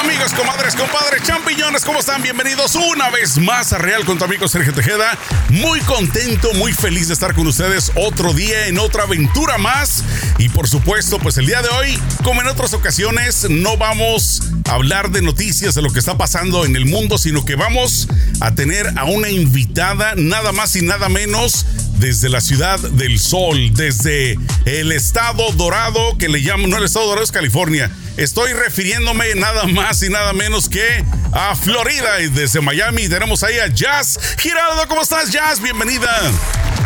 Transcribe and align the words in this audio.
Amigos, 0.00 0.32
comadres, 0.36 0.76
compadres, 0.76 1.24
champiñones, 1.24 1.84
¿cómo 1.84 1.98
están? 1.98 2.22
Bienvenidos 2.22 2.76
una 2.76 3.10
vez 3.10 3.38
más 3.38 3.72
a 3.72 3.78
Real 3.78 4.04
con 4.04 4.18
tu 4.18 4.24
amigo 4.24 4.46
Sergio 4.46 4.72
Tejeda. 4.72 5.18
Muy 5.48 5.80
contento, 5.80 6.54
muy 6.54 6.72
feliz 6.72 7.08
de 7.08 7.14
estar 7.14 7.34
con 7.34 7.48
ustedes 7.48 7.90
otro 7.96 8.32
día 8.32 8.68
en 8.68 8.78
otra 8.78 9.02
aventura 9.02 9.58
más. 9.58 10.04
Y 10.38 10.48
por 10.50 10.68
supuesto, 10.68 11.18
pues 11.18 11.38
el 11.38 11.46
día 11.46 11.60
de 11.60 11.70
hoy, 11.70 11.98
como 12.22 12.40
en 12.40 12.46
otras 12.46 12.72
ocasiones, 12.72 13.50
no 13.50 13.76
vamos 13.76 14.40
a 14.70 14.74
hablar 14.74 15.10
de 15.10 15.22
noticias 15.22 15.74
de 15.74 15.82
lo 15.82 15.90
que 15.90 15.98
está 15.98 16.16
pasando 16.16 16.64
en 16.64 16.76
el 16.76 16.86
mundo, 16.86 17.18
sino 17.18 17.44
que 17.44 17.56
vamos 17.56 18.06
a 18.40 18.54
tener 18.54 18.86
a 18.96 19.06
una 19.06 19.28
invitada, 19.28 20.14
nada 20.16 20.52
más 20.52 20.76
y 20.76 20.82
nada 20.82 21.08
menos 21.08 21.66
desde 22.02 22.28
la 22.28 22.40
ciudad 22.40 22.80
del 22.80 23.20
sol, 23.20 23.72
desde 23.74 24.36
el 24.64 24.90
estado 24.90 25.52
dorado 25.52 26.18
que 26.18 26.28
le 26.28 26.42
llaman, 26.42 26.68
no 26.68 26.78
el 26.78 26.84
estado 26.84 27.06
dorado 27.06 27.22
es 27.22 27.30
California. 27.30 27.92
Estoy 28.16 28.52
refiriéndome 28.54 29.36
nada 29.36 29.68
más 29.68 30.02
y 30.02 30.08
nada 30.08 30.32
menos 30.32 30.68
que 30.68 31.04
a 31.30 31.54
Florida 31.54 32.20
y 32.20 32.26
desde 32.26 32.60
Miami 32.60 33.08
tenemos 33.08 33.44
ahí 33.44 33.56
a 33.60 33.68
Jazz 33.68 34.18
Giraldo. 34.36 34.88
¿Cómo 34.88 35.02
estás, 35.02 35.30
Jazz? 35.30 35.62
Bienvenida. 35.62 36.10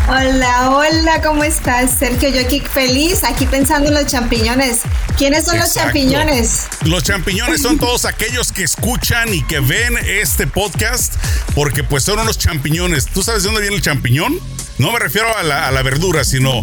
Hola, 0.08 0.70
hola, 0.70 1.20
¿cómo 1.20 1.42
estás, 1.42 1.90
Sergio? 1.98 2.28
Yo 2.28 2.40
aquí 2.40 2.60
feliz, 2.60 3.24
aquí 3.24 3.44
pensando 3.44 3.88
en 3.88 3.94
los 3.94 4.06
champiñones. 4.06 4.82
¿Quiénes 5.18 5.46
son 5.46 5.58
los 5.58 5.74
champiñones? 5.74 6.68
Los 6.84 7.02
champiñones 7.02 7.60
son 7.60 7.76
todos 7.76 8.04
aquellos 8.04 8.52
que 8.52 8.62
escuchan 8.62 9.34
y 9.34 9.42
que 9.42 9.58
ven 9.58 9.98
este 10.06 10.46
podcast 10.46 11.14
porque 11.56 11.82
pues 11.82 12.04
son 12.04 12.20
unos 12.20 12.38
champiñones. 12.38 13.06
¿Tú 13.06 13.24
sabes 13.24 13.42
de 13.42 13.48
dónde 13.48 13.62
viene 13.62 13.74
el 13.74 13.82
champiñón? 13.82 14.38
No 14.78 14.92
me 14.92 15.00
refiero 15.00 15.26
a 15.36 15.42
la, 15.42 15.82
verdura, 15.82 16.22
sino 16.22 16.62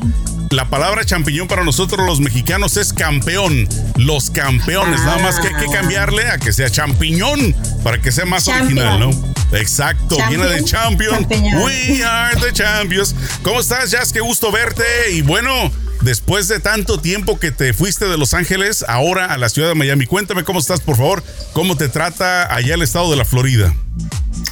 la 0.49 0.69
palabra 0.69 1.03
champiñón 1.03 1.49
para 1.49 1.65
nosotros 1.65 2.05
los 2.07 2.21
mexicanos 2.21 2.77
es 2.77 2.93
campeón. 2.93 3.67
Los 3.97 4.29
campeones. 4.29 5.01
Nada 5.01 5.17
más 5.17 5.41
que 5.41 5.49
hay 5.49 5.55
que 5.55 5.67
cambiarle 5.69 6.29
a 6.29 6.37
que 6.37 6.53
sea 6.53 6.69
champiñón 6.69 7.53
para 7.83 7.99
que 7.99 8.13
sea 8.13 8.23
más 8.23 8.47
original, 8.47 9.01
¿no? 9.01 9.32
Exacto, 9.51 10.17
viene 10.29 10.45
de 10.47 10.63
champion. 10.63 11.27
We 11.29 12.03
are 12.03 12.35
the 12.39 12.51
champions. 12.53 13.15
¿Cómo 13.43 13.59
estás, 13.59 13.91
Jazz? 13.91 14.11
Qué 14.11 14.19
gusto 14.19 14.51
verte. 14.51 14.83
Y 15.11 15.21
bueno, 15.21 15.71
después 16.01 16.47
de 16.47 16.59
tanto 16.59 16.99
tiempo 16.99 17.39
que 17.39 17.51
te 17.51 17.73
fuiste 17.73 18.05
de 18.05 18.17
Los 18.17 18.33
Ángeles, 18.33 18.83
ahora 18.87 19.25
a 19.25 19.37
la 19.37 19.49
ciudad 19.49 19.69
de 19.69 19.75
Miami, 19.75 20.05
cuéntame 20.05 20.43
cómo 20.43 20.59
estás, 20.59 20.81
por 20.81 20.97
favor. 20.97 21.23
¿Cómo 21.53 21.77
te 21.77 21.89
trata 21.89 22.53
allá 22.53 22.75
el 22.75 22.81
estado 22.81 23.11
de 23.11 23.17
la 23.17 23.25
Florida? 23.25 23.73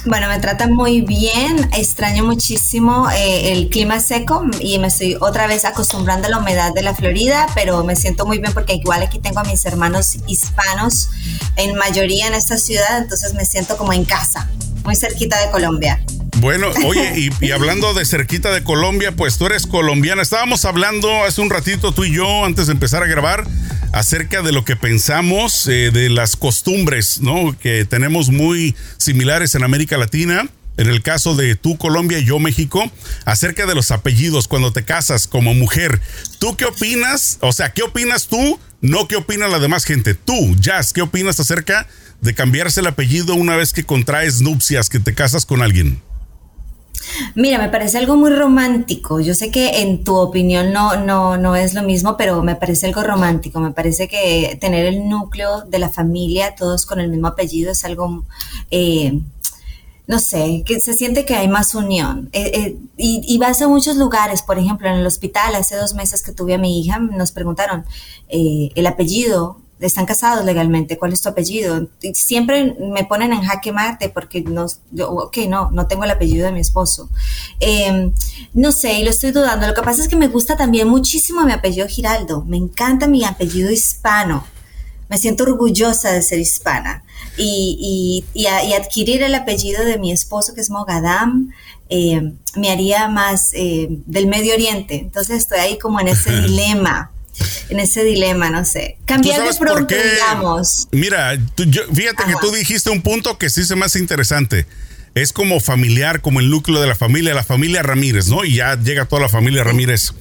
Bueno, 0.04 0.28
me 0.28 0.40
trata 0.40 0.66
muy 0.66 1.00
bien, 1.00 1.70
extraño 1.76 2.24
muchísimo 2.24 3.08
eh, 3.10 3.52
el 3.52 3.68
clima 3.68 4.00
seco 4.00 4.44
y 4.58 4.78
me 4.80 4.88
estoy 4.88 5.16
otra 5.20 5.46
vez 5.46 5.64
acostumbrando 5.64 6.26
a 6.26 6.30
la 6.30 6.38
humedad 6.38 6.72
de 6.74 6.82
la 6.82 6.94
Florida, 6.94 7.46
pero 7.54 7.84
me 7.84 7.94
siento 7.94 8.26
muy 8.26 8.38
bien 8.38 8.52
porque 8.52 8.74
igual 8.74 9.02
aquí 9.02 9.20
tengo 9.20 9.38
a 9.40 9.44
mis 9.44 9.64
hermanos 9.64 10.16
hispanos 10.26 11.10
en 11.54 11.76
mayoría 11.76 12.26
en 12.26 12.34
esta 12.34 12.58
ciudad, 12.58 12.98
entonces 12.98 13.34
me 13.34 13.44
siento 13.44 13.76
como 13.76 13.92
en 13.92 14.04
casa, 14.04 14.48
muy 14.84 14.96
cerquita 14.96 15.40
de 15.44 15.50
Colombia. 15.50 16.00
Bueno, 16.38 16.68
oye, 16.86 17.30
y, 17.40 17.50
hablando 17.52 17.94
de 17.94 18.04
cerquita 18.04 18.50
de 18.50 18.62
Colombia, 18.62 19.12
pues 19.12 19.38
tú 19.38 19.46
eres 19.46 19.66
colombiana. 19.66 20.22
Estábamos 20.22 20.64
hablando 20.64 21.24
hace 21.24 21.40
un 21.40 21.50
ratito 21.50 21.92
tú 21.92 22.04
y 22.04 22.12
yo, 22.12 22.44
antes 22.44 22.66
de 22.66 22.72
empezar 22.72 23.02
a 23.02 23.06
grabar, 23.06 23.46
acerca 23.92 24.42
de 24.42 24.52
lo 24.52 24.64
que 24.64 24.74
pensamos 24.74 25.66
eh, 25.68 25.90
de 25.92 26.08
las 26.08 26.36
costumbres, 26.36 27.20
¿no? 27.20 27.56
Que 27.58 27.84
tenemos 27.84 28.30
muy 28.30 28.74
similares 28.96 29.54
en 29.54 29.62
América 29.62 29.98
Latina. 29.98 30.48
En 30.76 30.88
el 30.88 31.02
caso 31.02 31.34
de 31.34 31.54
tú 31.54 31.76
Colombia 31.76 32.18
y 32.18 32.24
yo 32.24 32.38
México, 32.38 32.82
acerca 33.24 33.66
de 33.66 33.74
los 33.74 33.90
apellidos 33.90 34.48
cuando 34.48 34.72
te 34.72 34.84
casas 34.84 35.26
como 35.26 35.54
mujer. 35.54 36.00
¿Tú 36.38 36.56
qué 36.56 36.64
opinas? 36.64 37.38
O 37.40 37.52
sea, 37.52 37.72
¿qué 37.72 37.82
opinas 37.82 38.26
tú? 38.26 38.58
No 38.80 39.06
qué 39.06 39.16
opina 39.16 39.48
la 39.48 39.58
demás 39.58 39.84
gente. 39.84 40.14
Tú, 40.14 40.56
Jazz, 40.58 40.92
¿qué 40.92 41.02
opinas 41.02 41.38
acerca 41.38 41.86
de 42.20 42.34
cambiarse 42.34 42.80
el 42.80 42.86
apellido 42.86 43.34
una 43.34 43.56
vez 43.56 43.72
que 43.72 43.84
contraes 43.84 44.40
nupcias, 44.40 44.88
que 44.88 44.98
te 44.98 45.14
casas 45.14 45.46
con 45.46 45.62
alguien? 45.62 46.00
Mira, 47.34 47.58
me 47.58 47.68
parece 47.68 47.98
algo 47.98 48.16
muy 48.16 48.30
romántico. 48.30 49.20
Yo 49.20 49.34
sé 49.34 49.50
que 49.50 49.82
en 49.82 50.04
tu 50.04 50.16
opinión 50.16 50.72
no, 50.72 50.96
no, 50.96 51.36
no 51.36 51.56
es 51.56 51.74
lo 51.74 51.82
mismo, 51.82 52.16
pero 52.16 52.42
me 52.42 52.56
parece 52.56 52.86
algo 52.86 53.02
romántico. 53.02 53.60
Me 53.60 53.72
parece 53.72 54.08
que 54.08 54.56
tener 54.60 54.86
el 54.86 55.08
núcleo 55.08 55.62
de 55.62 55.78
la 55.78 55.90
familia, 55.90 56.54
todos 56.54 56.86
con 56.86 57.00
el 57.00 57.08
mismo 57.08 57.28
apellido, 57.28 57.72
es 57.72 57.84
algo, 57.84 58.24
eh, 58.70 59.20
no 60.12 60.18
sé, 60.18 60.62
que 60.66 60.78
se 60.78 60.92
siente 60.92 61.24
que 61.24 61.34
hay 61.34 61.48
más 61.48 61.74
unión. 61.74 62.28
Eh, 62.32 62.52
eh, 62.54 62.76
y, 62.98 63.38
vas 63.38 63.62
a 63.62 63.68
muchos 63.68 63.96
lugares, 63.96 64.42
por 64.42 64.58
ejemplo, 64.58 64.88
en 64.88 64.96
el 64.96 65.06
hospital, 65.06 65.54
hace 65.54 65.74
dos 65.76 65.94
meses 65.94 66.22
que 66.22 66.32
tuve 66.32 66.54
a 66.54 66.58
mi 66.58 66.80
hija, 66.80 66.98
nos 66.98 67.32
preguntaron 67.32 67.84
el 68.28 68.86
apellido 68.86 69.62
están 69.86 70.06
casados 70.06 70.44
legalmente, 70.44 70.96
¿cuál 70.96 71.12
es 71.12 71.22
tu 71.22 71.28
apellido? 71.28 71.88
siempre 72.14 72.76
me 72.78 73.04
ponen 73.04 73.32
en 73.32 73.42
jaque 73.42 73.72
mate 73.72 74.08
porque 74.08 74.42
no, 74.42 74.66
yo, 74.90 75.10
ok, 75.10 75.38
no, 75.48 75.70
no 75.70 75.86
tengo 75.86 76.04
el 76.04 76.10
apellido 76.10 76.46
de 76.46 76.52
mi 76.52 76.60
esposo. 76.60 77.08
Em, 77.60 78.12
no 78.54 78.72
sé, 78.72 79.00
y 79.00 79.04
lo 79.04 79.10
estoy 79.10 79.32
dudando. 79.32 79.66
Lo 79.66 79.74
que 79.74 79.82
pasa 79.82 80.02
es 80.02 80.08
que 80.08 80.16
me 80.16 80.28
gusta 80.28 80.56
también 80.56 80.88
muchísimo 80.88 81.44
mi 81.44 81.52
apellido 81.52 81.88
Giraldo, 81.88 82.44
me 82.44 82.56
encanta 82.56 83.06
mi 83.06 83.24
apellido 83.24 83.70
hispano. 83.70 84.44
Me 85.12 85.18
siento 85.18 85.44
orgullosa 85.44 86.10
de 86.10 86.22
ser 86.22 86.38
hispana 86.38 87.04
y, 87.36 88.24
y, 88.32 88.46
adquirir 88.46 89.22
el 89.22 89.34
apellido 89.34 89.84
de 89.84 89.98
mi 89.98 90.10
esposo, 90.10 90.54
que 90.54 90.62
es 90.62 90.70
Mogadam, 90.70 91.52
em, 91.90 92.38
me 92.56 92.70
haría 92.70 93.08
más 93.08 93.50
eh, 93.52 93.88
del 94.06 94.26
Medio 94.26 94.54
Oriente. 94.54 94.94
Entonces 94.94 95.36
estoy 95.36 95.58
ahí 95.58 95.78
como 95.78 96.00
en 96.00 96.08
ese 96.08 96.32
dilema 96.40 97.10
en 97.68 97.78
ese 97.78 98.04
dilema, 98.04 98.48
no 98.48 98.64
sé. 98.64 98.96
Cambiar 99.04 99.46
de 99.46 99.54
pronto, 99.58 99.94
digamos. 99.94 100.88
Mira, 100.92 101.38
fíjate 101.56 102.24
que 102.24 102.34
tú 102.40 102.50
dijiste 102.50 102.88
un 102.88 103.02
punto 103.02 103.36
que 103.36 103.50
sí 103.50 103.64
se 103.64 103.76
me 103.76 103.84
hace 103.84 103.98
interesante. 103.98 104.66
Es 105.14 105.34
como 105.34 105.60
familiar, 105.60 106.22
como 106.22 106.40
el 106.40 106.48
núcleo 106.48 106.80
de 106.80 106.86
la 106.86 106.94
familia, 106.94 107.34
la 107.34 107.44
familia 107.44 107.82
Ramírez, 107.82 108.28
¿no? 108.28 108.46
Y 108.46 108.56
ya 108.56 108.76
llega 108.76 109.04
toda 109.04 109.20
la 109.20 109.28
familia 109.28 109.62
Ramírez. 109.62 110.14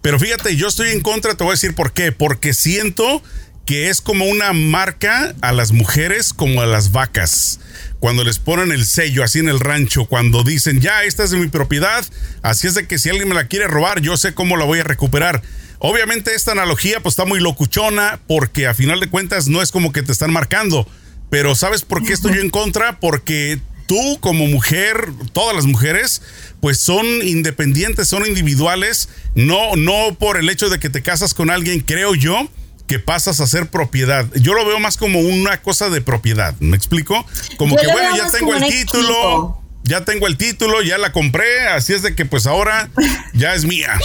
Pero 0.00 0.18
fíjate, 0.18 0.56
yo 0.56 0.66
estoy 0.66 0.90
en 0.90 1.00
contra, 1.00 1.36
te 1.36 1.44
voy 1.44 1.52
a 1.52 1.54
decir 1.54 1.76
por 1.76 1.92
qué. 1.92 2.10
Porque 2.10 2.54
siento 2.54 3.22
que 3.66 3.88
es 3.88 4.00
como 4.00 4.24
una 4.26 4.52
marca 4.52 5.34
a 5.40 5.52
las 5.52 5.72
mujeres 5.72 6.32
como 6.32 6.62
a 6.62 6.66
las 6.66 6.92
vacas. 6.92 7.60
Cuando 8.00 8.24
les 8.24 8.38
ponen 8.38 8.72
el 8.72 8.84
sello 8.84 9.22
así 9.22 9.38
en 9.38 9.48
el 9.48 9.60
rancho, 9.60 10.06
cuando 10.06 10.42
dicen, 10.42 10.80
ya, 10.80 11.04
esta 11.04 11.22
es 11.22 11.32
mi 11.32 11.46
propiedad, 11.48 12.04
así 12.42 12.66
es 12.66 12.74
de 12.74 12.86
que 12.86 12.98
si 12.98 13.08
alguien 13.08 13.28
me 13.28 13.34
la 13.34 13.46
quiere 13.46 13.68
robar, 13.68 14.00
yo 14.00 14.16
sé 14.16 14.34
cómo 14.34 14.56
la 14.56 14.64
voy 14.64 14.80
a 14.80 14.84
recuperar. 14.84 15.42
Obviamente 15.78 16.34
esta 16.34 16.52
analogía 16.52 17.00
pues 17.00 17.14
está 17.14 17.24
muy 17.24 17.40
locuchona 17.40 18.20
porque 18.28 18.66
a 18.66 18.74
final 18.74 19.00
de 19.00 19.08
cuentas 19.08 19.48
no 19.48 19.62
es 19.62 19.72
como 19.72 19.92
que 19.92 20.02
te 20.02 20.12
están 20.12 20.32
marcando. 20.32 20.88
Pero 21.30 21.54
¿sabes 21.54 21.82
por 21.82 22.04
qué 22.04 22.12
estoy 22.12 22.38
en 22.38 22.50
contra? 22.50 23.00
Porque 23.00 23.60
tú 23.86 24.18
como 24.20 24.46
mujer, 24.46 25.08
todas 25.32 25.56
las 25.56 25.66
mujeres, 25.66 26.22
pues 26.60 26.78
son 26.78 27.06
independientes, 27.24 28.06
son 28.06 28.26
individuales, 28.26 29.08
no, 29.34 29.74
no 29.76 30.14
por 30.18 30.36
el 30.36 30.50
hecho 30.50 30.68
de 30.68 30.78
que 30.78 30.90
te 30.90 31.02
casas 31.02 31.34
con 31.34 31.50
alguien, 31.50 31.80
creo 31.80 32.14
yo, 32.14 32.48
que 32.86 32.98
pasas 32.98 33.40
a 33.40 33.46
ser 33.46 33.68
propiedad. 33.68 34.26
Yo 34.34 34.54
lo 34.54 34.66
veo 34.66 34.78
más 34.78 34.96
como 34.96 35.20
una 35.20 35.62
cosa 35.62 35.88
de 35.88 36.00
propiedad, 36.00 36.54
¿me 36.60 36.76
explico? 36.76 37.26
Como 37.56 37.76
que 37.76 37.86
bueno, 37.86 38.16
ya 38.16 38.30
tengo 38.30 38.54
el 38.54 38.62
título, 38.64 39.62
ya 39.84 40.04
tengo 40.04 40.26
el 40.26 40.36
título, 40.36 40.82
ya 40.82 40.98
la 40.98 41.12
compré, 41.12 41.68
así 41.68 41.92
es 41.92 42.02
de 42.02 42.14
que 42.14 42.24
pues 42.26 42.46
ahora 42.46 42.90
ya 43.34 43.54
es 43.54 43.64
mía. 43.64 43.98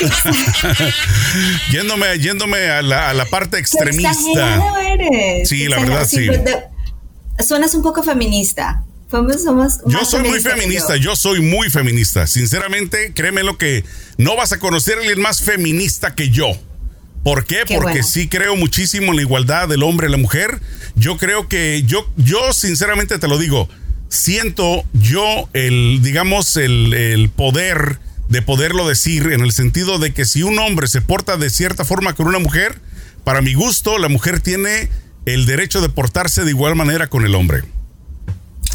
yéndome, 1.70 2.18
yéndome 2.18 2.68
a 2.68 2.82
la, 2.82 3.10
a 3.10 3.14
la 3.14 3.26
parte 3.26 3.58
extremista. 3.58 4.60
Eres. 4.92 5.48
Sí, 5.48 5.68
la 5.68 5.78
verdad, 5.78 6.06
sí. 6.06 6.28
Suenas 7.38 7.74
un 7.74 7.82
poco 7.82 8.02
feminista. 8.02 8.84
Somos, 9.10 9.80
yo 9.86 10.04
soy 10.04 10.28
muy 10.28 10.40
feminista, 10.40 10.96
yo. 10.96 11.14
soy 11.14 11.40
muy 11.40 11.70
feminista. 11.70 12.26
Sinceramente, 12.26 13.12
créeme 13.14 13.44
lo 13.44 13.56
que 13.58 13.84
no 14.18 14.34
vas 14.34 14.52
a 14.52 14.58
conocer 14.58 14.98
a 14.98 15.02
alguien 15.02 15.20
más 15.20 15.40
feminista 15.40 16.16
que 16.16 16.30
yo. 16.30 16.50
¿Por 17.24 17.46
qué? 17.46 17.64
Porque 17.66 18.02
sí 18.02 18.28
creo 18.28 18.54
muchísimo 18.54 19.10
en 19.10 19.16
la 19.16 19.22
igualdad 19.22 19.66
del 19.66 19.82
hombre 19.82 20.08
y 20.08 20.10
la 20.10 20.18
mujer. 20.18 20.60
Yo 20.94 21.16
creo 21.16 21.48
que 21.48 21.82
yo, 21.86 22.08
yo 22.16 22.52
sinceramente 22.52 23.18
te 23.18 23.26
lo 23.28 23.38
digo, 23.38 23.68
siento 24.08 24.84
yo 24.92 25.48
el, 25.54 26.00
digamos, 26.02 26.56
el, 26.56 26.92
el 26.92 27.30
poder 27.30 27.98
de 28.28 28.42
poderlo 28.42 28.86
decir 28.86 29.32
en 29.32 29.40
el 29.40 29.52
sentido 29.52 29.98
de 29.98 30.12
que 30.12 30.24
si 30.24 30.42
un 30.42 30.58
hombre 30.58 30.86
se 30.86 31.00
porta 31.00 31.36
de 31.36 31.50
cierta 31.50 31.84
forma 31.84 32.14
con 32.14 32.26
una 32.26 32.38
mujer, 32.38 32.78
para 33.24 33.40
mi 33.40 33.54
gusto, 33.54 33.98
la 33.98 34.08
mujer 34.08 34.40
tiene 34.40 34.90
el 35.24 35.46
derecho 35.46 35.80
de 35.80 35.88
portarse 35.88 36.44
de 36.44 36.50
igual 36.50 36.76
manera 36.76 37.08
con 37.08 37.24
el 37.24 37.34
hombre. 37.34 37.62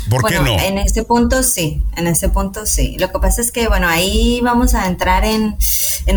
¿Por 0.10 0.26
qué 0.26 0.40
no? 0.40 0.60
En 0.60 0.78
ese 0.78 1.04
punto 1.04 1.44
sí, 1.44 1.82
en 1.96 2.08
ese 2.08 2.30
punto 2.30 2.66
sí. 2.66 2.96
Lo 3.00 3.12
que 3.12 3.20
pasa 3.20 3.42
es 3.42 3.52
que, 3.52 3.68
bueno, 3.68 3.88
ahí 3.88 4.40
vamos 4.44 4.74
a 4.74 4.88
entrar 4.88 5.24
en, 5.26 5.58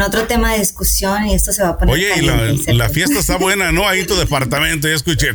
otro 0.02 0.26
tema 0.26 0.52
de 0.52 0.58
discusión 0.58 1.26
y 1.26 1.34
esto 1.34 1.52
se 1.52 1.62
va 1.62 1.70
a 1.70 1.78
poner. 1.78 1.94
Oye, 1.94 2.08
y 2.68 2.72
la, 2.72 2.88
fiesta 2.88 3.18
está 3.18 3.36
buena, 3.36 3.72
¿no? 3.72 3.86
Ahí 3.86 4.00
en 4.00 4.06
tu 4.06 4.16
departamento, 4.16 4.88
ya 4.88 4.94
escuché. 4.94 5.28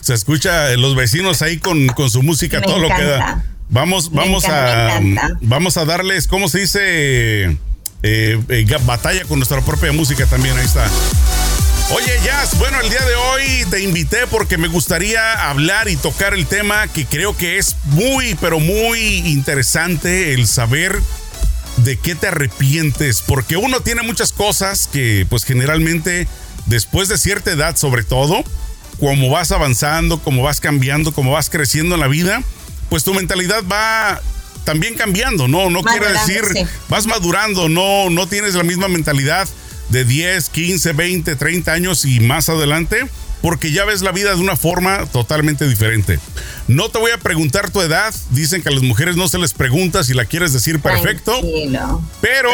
Se 0.00 0.14
escucha 0.14 0.76
los 0.76 0.94
vecinos 0.94 1.42
ahí 1.42 1.58
con, 1.58 1.88
su 2.10 2.22
música, 2.22 2.60
todo 2.60 2.78
lo 2.78 2.88
que 2.88 3.02
da. 3.02 3.44
Vamos, 3.68 4.10
vamos 4.10 4.44
a 4.46 5.00
vamos 5.40 5.76
a 5.76 5.84
darles, 5.84 6.26
¿cómo 6.26 6.48
se 6.48 6.60
dice? 6.60 7.58
Eh, 8.02 8.40
eh, 8.48 8.78
batalla 8.84 9.24
con 9.24 9.38
nuestra 9.38 9.60
propia 9.60 9.92
música 9.92 10.26
también, 10.26 10.56
ahí 10.56 10.64
está. 10.64 10.88
Oye, 11.92 12.20
Jazz, 12.24 12.56
bueno, 12.58 12.80
el 12.80 12.88
día 12.88 13.04
de 13.04 13.16
hoy 13.16 13.64
te 13.68 13.82
invité 13.82 14.28
porque 14.28 14.56
me 14.56 14.68
gustaría 14.68 15.50
hablar 15.50 15.88
y 15.88 15.96
tocar 15.96 16.34
el 16.34 16.46
tema 16.46 16.86
que 16.86 17.04
creo 17.04 17.36
que 17.36 17.58
es 17.58 17.74
muy, 17.86 18.36
pero 18.36 18.60
muy 18.60 18.98
interesante 19.28 20.32
el 20.32 20.46
saber 20.46 21.00
de 21.78 21.96
qué 21.96 22.14
te 22.14 22.28
arrepientes, 22.28 23.22
porque 23.26 23.56
uno 23.56 23.80
tiene 23.80 24.02
muchas 24.02 24.30
cosas 24.30 24.86
que 24.86 25.26
pues 25.28 25.42
generalmente 25.42 26.28
después 26.66 27.08
de 27.08 27.18
cierta 27.18 27.50
edad 27.50 27.74
sobre 27.74 28.04
todo, 28.04 28.44
como 29.00 29.28
vas 29.28 29.50
avanzando, 29.50 30.20
como 30.20 30.44
vas 30.44 30.60
cambiando, 30.60 31.10
como 31.12 31.32
vas 31.32 31.50
creciendo 31.50 31.96
en 31.96 32.02
la 32.02 32.08
vida, 32.08 32.40
pues 32.88 33.02
tu 33.02 33.14
mentalidad 33.14 33.64
va 33.64 34.20
también 34.62 34.94
cambiando, 34.94 35.48
¿no? 35.48 35.70
No 35.70 35.82
quiere 35.82 36.12
decir, 36.12 36.44
vas 36.88 37.08
madurando, 37.08 37.68
no, 37.68 38.10
no 38.10 38.28
tienes 38.28 38.54
la 38.54 38.62
misma 38.62 38.86
mentalidad 38.86 39.48
de 39.90 40.04
10, 40.04 40.48
15, 40.48 40.92
20, 40.92 41.36
30 41.36 41.72
años 41.72 42.04
y 42.04 42.20
más 42.20 42.48
adelante, 42.48 43.06
porque 43.42 43.72
ya 43.72 43.84
ves 43.84 44.02
la 44.02 44.12
vida 44.12 44.34
de 44.34 44.40
una 44.40 44.56
forma 44.56 45.06
totalmente 45.06 45.66
diferente. 45.68 46.18
No 46.68 46.88
te 46.90 46.98
voy 46.98 47.10
a 47.10 47.18
preguntar 47.18 47.70
tu 47.70 47.80
edad, 47.80 48.14
dicen 48.30 48.62
que 48.62 48.68
a 48.68 48.72
las 48.72 48.82
mujeres 48.82 49.16
no 49.16 49.28
se 49.28 49.38
les 49.38 49.54
pregunta 49.54 50.04
si 50.04 50.14
la 50.14 50.24
quieres 50.24 50.52
decir 50.52 50.80
perfecto. 50.80 51.32
Tranquilo, 51.32 52.02
pero 52.20 52.50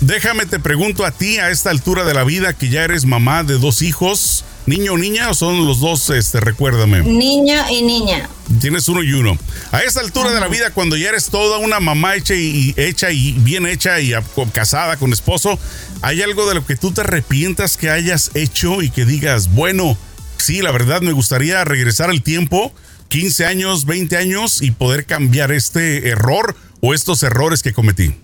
déjame 0.00 0.46
te 0.46 0.58
pregunto 0.58 1.04
a 1.04 1.10
ti 1.10 1.38
a 1.38 1.50
esta 1.50 1.70
altura 1.70 2.04
de 2.04 2.14
la 2.14 2.24
vida 2.24 2.52
que 2.52 2.68
ya 2.68 2.84
eres 2.84 3.04
mamá 3.04 3.42
de 3.42 3.58
dos 3.58 3.82
hijos, 3.82 4.44
¿Niño 4.64 4.92
o 4.92 4.98
niña 4.98 5.28
o 5.28 5.34
son 5.34 5.66
los 5.66 5.80
dos, 5.80 6.08
este, 6.10 6.38
recuérdame? 6.38 7.02
Niño 7.02 7.56
y 7.68 7.82
niña. 7.82 8.28
Tienes 8.60 8.88
uno 8.88 9.02
y 9.02 9.12
uno. 9.12 9.36
A 9.72 9.80
esta 9.80 10.00
altura 10.00 10.32
de 10.32 10.38
la 10.38 10.46
vida, 10.46 10.70
cuando 10.70 10.96
ya 10.96 11.08
eres 11.08 11.26
toda 11.26 11.58
una 11.58 11.80
mamá 11.80 12.14
hecha 12.14 12.34
y, 12.34 12.72
hecha 12.76 13.10
y 13.10 13.32
bien 13.32 13.66
hecha 13.66 14.00
y 14.00 14.12
casada 14.52 14.96
con 14.98 15.12
esposo, 15.12 15.58
¿hay 16.00 16.22
algo 16.22 16.48
de 16.48 16.54
lo 16.54 16.64
que 16.64 16.76
tú 16.76 16.92
te 16.92 17.00
arrepientas 17.00 17.76
que 17.76 17.90
hayas 17.90 18.30
hecho 18.34 18.82
y 18.82 18.90
que 18.90 19.04
digas, 19.04 19.52
bueno, 19.52 19.96
sí, 20.38 20.62
la 20.62 20.70
verdad 20.70 21.00
me 21.00 21.12
gustaría 21.12 21.64
regresar 21.64 22.10
al 22.10 22.22
tiempo, 22.22 22.72
15 23.08 23.46
años, 23.46 23.84
20 23.84 24.16
años 24.16 24.62
y 24.62 24.70
poder 24.70 25.06
cambiar 25.06 25.50
este 25.50 26.08
error 26.08 26.54
o 26.80 26.94
estos 26.94 27.24
errores 27.24 27.64
que 27.64 27.72
cometí? 27.72 28.14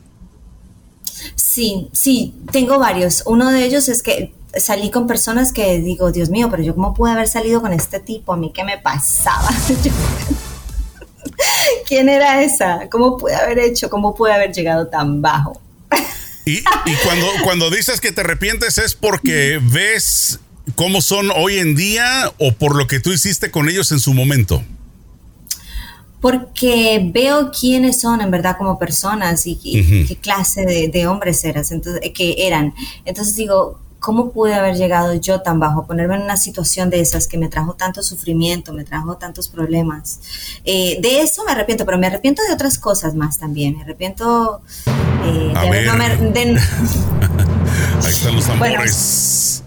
Sí, 1.34 1.88
sí, 1.92 2.34
tengo 2.52 2.78
varios. 2.78 3.24
Uno 3.26 3.50
de 3.50 3.64
ellos 3.64 3.88
es 3.88 4.02
que 4.02 4.32
salí 4.56 4.90
con 4.90 5.06
personas 5.06 5.52
que 5.52 5.80
digo, 5.80 6.12
Dios 6.12 6.30
mío, 6.30 6.48
pero 6.50 6.62
yo 6.62 6.74
cómo 6.74 6.94
pude 6.94 7.12
haber 7.12 7.28
salido 7.28 7.60
con 7.60 7.72
este 7.72 8.00
tipo, 8.00 8.32
a 8.32 8.36
mí 8.36 8.52
qué 8.54 8.64
me 8.64 8.78
pasaba. 8.78 9.48
¿Quién 11.86 12.08
era 12.08 12.42
esa? 12.42 12.88
¿Cómo 12.90 13.16
pude 13.16 13.34
haber 13.34 13.58
hecho? 13.58 13.90
¿Cómo 13.90 14.14
pude 14.14 14.32
haber 14.32 14.52
llegado 14.52 14.88
tan 14.88 15.22
bajo? 15.22 15.60
y, 16.44 16.62
cuando, 17.04 17.26
cuando 17.44 17.70
dices 17.70 18.00
que 18.00 18.10
te 18.10 18.22
arrepientes 18.22 18.78
es 18.78 18.94
porque 18.94 19.60
ves 19.62 20.40
cómo 20.76 21.02
son 21.02 21.30
hoy 21.36 21.58
en 21.58 21.76
día 21.76 22.32
o 22.38 22.52
por 22.52 22.74
lo 22.74 22.86
que 22.86 23.00
tú 23.00 23.12
hiciste 23.12 23.50
con 23.50 23.68
ellos 23.68 23.92
en 23.92 24.00
su 24.00 24.14
momento 24.14 24.62
porque 26.20 27.10
veo 27.12 27.50
quiénes 27.52 28.00
son 28.00 28.20
en 28.20 28.30
verdad 28.30 28.56
como 28.58 28.78
personas 28.78 29.46
y, 29.46 29.56
qué 30.06 30.16
clase 30.16 30.66
de, 30.66 30.88
de, 30.88 31.06
hombres 31.06 31.44
eras, 31.44 31.70
entonces, 31.70 32.10
que 32.12 32.46
eran. 32.46 32.74
Entonces 33.04 33.36
digo, 33.36 33.78
¿cómo 33.98 34.30
pude 34.32 34.54
haber 34.54 34.76
llegado 34.76 35.14
yo 35.14 35.40
tan 35.40 35.58
bajo? 35.60 35.86
Ponerme 35.86 36.16
en 36.16 36.22
una 36.22 36.36
situación 36.36 36.90
de 36.90 37.00
esas 37.00 37.26
que 37.26 37.38
me 37.38 37.48
trajo 37.48 37.74
tanto 37.74 38.02
sufrimiento, 38.02 38.72
me 38.72 38.84
trajo 38.84 39.16
tantos 39.16 39.48
problemas. 39.48 40.20
Eh, 40.64 40.98
de 41.00 41.20
eso 41.20 41.44
me 41.44 41.52
arrepiento, 41.52 41.84
pero 41.84 41.98
me 41.98 42.06
arrepiento 42.06 42.42
de 42.42 42.52
otras 42.52 42.78
cosas 42.78 43.14
más 43.14 43.38
también. 43.38 43.76
Me 43.76 43.82
arrepiento 43.82 44.62
eh, 45.24 45.52
de, 46.32 46.52
no 46.52 46.60
Ahí 48.04 48.12
están 48.12 48.34
los 48.36 48.48
amores. 48.48 49.62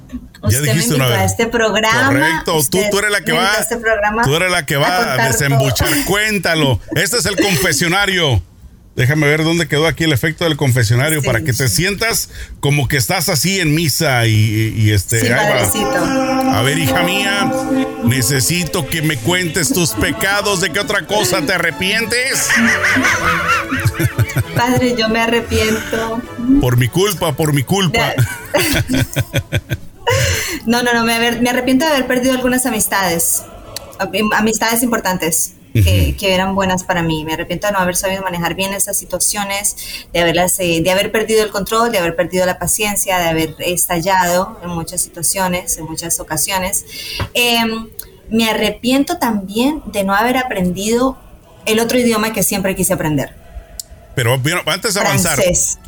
ya 0.50 0.62
dijiste 0.62 0.96
una 0.96 1.08
vez. 1.08 1.18
A 1.20 1.26
este 1.26 1.48
programa. 1.48 2.08
Correcto, 2.08 2.60
tú, 2.70 2.80
tú, 2.90 3.00
eres 3.00 3.12
la 3.12 3.22
que 3.22 3.32
va. 3.32 3.56
Este 3.60 3.78
tú 4.24 4.36
eres 4.36 4.52
la 4.52 4.66
que 4.66 4.78
va 4.78 5.14
a, 5.14 5.28
desembuchar. 5.28 5.90
Cuéntalo. 6.06 6.80
Este 6.96 7.18
es 7.18 7.26
el 7.26 7.36
confesionario. 7.42 8.42
Déjame 8.96 9.28
ver 9.28 9.44
dónde 9.44 9.70
quedó 9.70 9.88
aquí 9.88 10.04
el 10.04 10.12
efecto 10.12 10.44
del 10.44 10.58
confesionario 10.58 11.24
para 11.24 11.42
que 11.42 11.54
te 11.54 11.70
sientas 11.70 12.30
como 12.60 12.90
que 12.90 12.98
estás 12.98 13.30
así 13.30 13.62
en 13.62 13.74
misa 13.74 14.28
y, 14.28 14.92
este. 14.92 15.34
A 15.34 16.62
ver, 16.62 16.78
hija 16.78 17.02
mía, 17.04 17.50
necesito 18.04 18.88
que 18.88 19.02
me 19.02 19.16
cuentes 19.18 19.70
tus 19.70 19.92
pecados. 19.92 20.60
¿De 20.60 20.72
qué 20.72 20.82
otra 20.82 21.08
cosa 21.08 21.42
te 21.46 21.54
arrepientes? 21.54 22.50
Padre, 24.56 24.96
yo 24.98 25.08
me 25.08 25.22
arrepiento. 25.22 26.22
Por 26.60 26.76
mi 26.76 26.90
culpa, 26.90 27.34
por 27.34 27.54
mi 27.54 27.64
culpa. 27.64 28.14
No, 30.66 30.84
no, 30.84 30.94
no, 30.94 31.06
me, 31.06 31.40
me 31.40 31.50
arrepiento 31.50 31.86
de 31.86 31.92
haber 31.92 32.06
perdido 32.06 32.34
algunas 32.34 32.66
amistades. 32.66 33.44
Amistades 34.34 34.84
importantes 34.84 35.54
que, 35.74 36.34
eran 36.34 36.56
buenas 36.56 36.84
para 36.84 37.04
mí. 37.04 37.24
Me 37.26 37.34
arrepiento 37.34 37.68
de 37.68 37.74
no 37.74 37.80
haber 37.80 37.96
sabido 37.96 38.22
manejar 38.22 38.56
bien 38.56 38.74
esas 38.74 38.98
situaciones, 38.98 40.06
de, 40.14 40.20
haberlas, 40.20 40.60
eh, 40.60 40.82
de 40.84 40.92
haber 40.92 41.12
perdido 41.12 41.44
el 41.44 41.50
control, 41.50 41.92
de 41.92 41.98
haber 41.98 42.16
perdido 42.16 42.46
la 42.46 42.60
paciencia, 42.60 43.18
de 43.20 43.30
haber 43.30 43.56
estallado 43.60 44.60
en 44.64 44.70
muchas 44.70 45.02
situaciones, 45.02 45.78
en 45.78 45.86
muchas 45.86 46.20
ocasiones. 46.20 46.86
Em, 47.34 47.90
me 48.30 48.50
arrepiento 48.50 49.18
también 49.18 49.82
de 49.88 50.04
no 50.04 50.16
haber 50.16 50.38
aprendido 50.38 51.18
el 51.66 51.80
otro 51.80 52.00
idioma 52.00 52.34
que 52.34 52.44
siempre 52.44 52.76
quise 52.76 52.94
aprender. 52.94 53.41
Pero 54.16 54.42
antes 54.66 54.94
de 54.94 55.00
avanzar, 55.00 55.40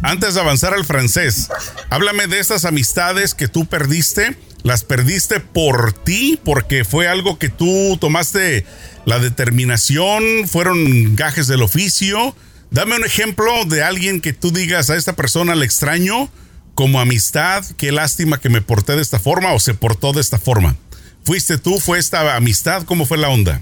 antes 0.02 0.34
de 0.34 0.40
avanzar 0.40 0.74
al 0.74 0.86
francés, 0.86 1.50
háblame 1.90 2.28
de 2.28 2.40
esas 2.40 2.66
amistades 2.66 3.34
que 3.34 3.48
tú 3.48 3.66
perdiste. 3.66 4.38
¿Las 4.64 4.86
perdiste 4.86 5.42
por 5.42 5.92
ti? 5.92 6.40
Porque 6.42 6.86
fue 6.86 7.10
algo 7.10 7.38
que 7.38 7.50
tú 7.50 7.98
tomaste 8.00 8.66
la 9.06 9.20
determinación, 9.20 10.48
fueron 10.48 11.18
gajes 11.18 11.48
del 11.48 11.64
oficio. 11.64 12.34
Dame 12.72 12.96
un 12.96 13.04
ejemplo 13.04 13.66
de 13.66 13.84
alguien 13.84 14.22
que 14.22 14.31
tú 14.31 14.52
digas 14.52 14.90
a 14.90 14.96
esta 14.96 15.14
persona 15.14 15.54
le 15.56 15.66
extraño 15.66 16.31
como 16.76 17.02
amistad, 17.02 17.64
qué 17.78 17.92
lástima 17.92 18.40
que 18.40 18.50
me 18.50 18.62
porté 18.62 18.96
de 18.96 19.02
esta 19.02 19.19
forma 19.19 19.54
o 19.54 19.60
se 19.60 19.74
portó 19.74 20.14
de 20.14 20.22
esta 20.22 20.40
forma. 20.40 20.76
¿Fuiste 21.24 21.58
tú? 21.58 21.80
¿Fue 21.80 22.00
esta 22.00 22.36
amistad? 22.36 22.84
¿Cómo 22.84 23.06
fue 23.06 23.18
la 23.18 23.30
onda? 23.30 23.62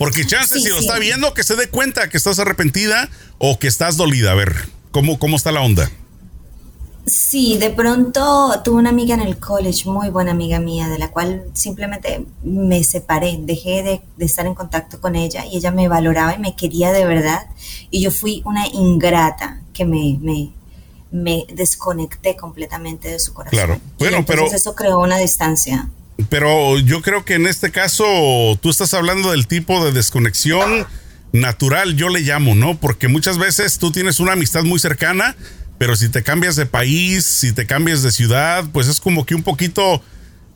Porque 0.00 0.24
chances 0.24 0.62
si 0.62 0.70
lo 0.70 0.78
está 0.78 0.98
viendo 0.98 1.34
que 1.34 1.44
se 1.44 1.56
dé 1.56 1.68
cuenta 1.68 2.08
que 2.08 2.16
estás 2.16 2.38
arrepentida 2.38 3.10
o 3.36 3.58
que 3.58 3.66
estás 3.66 3.98
dolida. 3.98 4.32
A 4.32 4.34
ver, 4.34 4.56
¿cómo, 4.92 5.18
cómo 5.18 5.36
está 5.36 5.52
la 5.52 5.60
onda? 5.60 5.90
Sí, 7.04 7.58
de 7.58 7.68
pronto 7.68 8.62
tuve 8.64 8.76
una 8.76 8.88
amiga 8.88 9.14
en 9.14 9.20
el 9.20 9.38
college, 9.38 9.90
muy 9.90 10.08
buena 10.08 10.30
amiga 10.30 10.58
mía, 10.58 10.88
de 10.88 10.98
la 10.98 11.10
cual 11.10 11.44
simplemente 11.52 12.24
me 12.42 12.82
separé, 12.82 13.36
dejé 13.40 13.82
de, 14.16 14.24
estar 14.24 14.46
en 14.46 14.54
contacto 14.54 15.02
con 15.02 15.16
ella 15.16 15.44
y 15.44 15.58
ella 15.58 15.70
me 15.70 15.86
valoraba 15.86 16.34
y 16.34 16.38
me 16.38 16.56
quería 16.56 16.92
de 16.92 17.04
verdad. 17.04 17.48
Y 17.90 18.00
yo 18.00 18.10
fui 18.10 18.40
una 18.46 18.66
ingrata 18.68 19.60
que 19.74 19.84
me, 19.84 20.16
me, 20.22 20.50
me 21.10 21.44
desconecté 21.52 22.36
completamente 22.36 23.08
de 23.08 23.18
su 23.18 23.34
corazón. 23.34 23.58
Claro, 23.58 23.78
bueno, 23.98 24.24
pero... 24.24 24.46
Eso 24.46 24.74
creó 24.74 25.00
una 25.00 25.18
distancia. 25.18 25.90
Pero 26.28 26.78
yo 26.78 27.02
creo 27.02 27.24
que 27.24 27.34
en 27.34 27.46
este 27.46 27.70
caso 27.70 28.58
tú 28.60 28.70
estás 28.70 28.94
hablando 28.94 29.30
del 29.30 29.46
tipo 29.46 29.84
de 29.84 29.92
desconexión 29.92 30.86
natural, 31.32 31.96
yo 31.96 32.08
le 32.08 32.20
llamo, 32.20 32.54
¿no? 32.54 32.78
Porque 32.78 33.08
muchas 33.08 33.38
veces 33.38 33.78
tú 33.78 33.92
tienes 33.92 34.20
una 34.20 34.32
amistad 34.32 34.64
muy 34.64 34.78
cercana 34.78 35.36
pero 35.80 35.96
si 35.96 36.10
te 36.10 36.22
cambias 36.22 36.56
de 36.56 36.66
país, 36.66 37.24
si 37.24 37.52
te 37.52 37.64
cambias 37.64 38.02
de 38.02 38.12
ciudad, 38.12 38.66
pues 38.70 38.86
es 38.86 39.00
como 39.00 39.24
que 39.24 39.34
un 39.34 39.42
poquito 39.42 40.02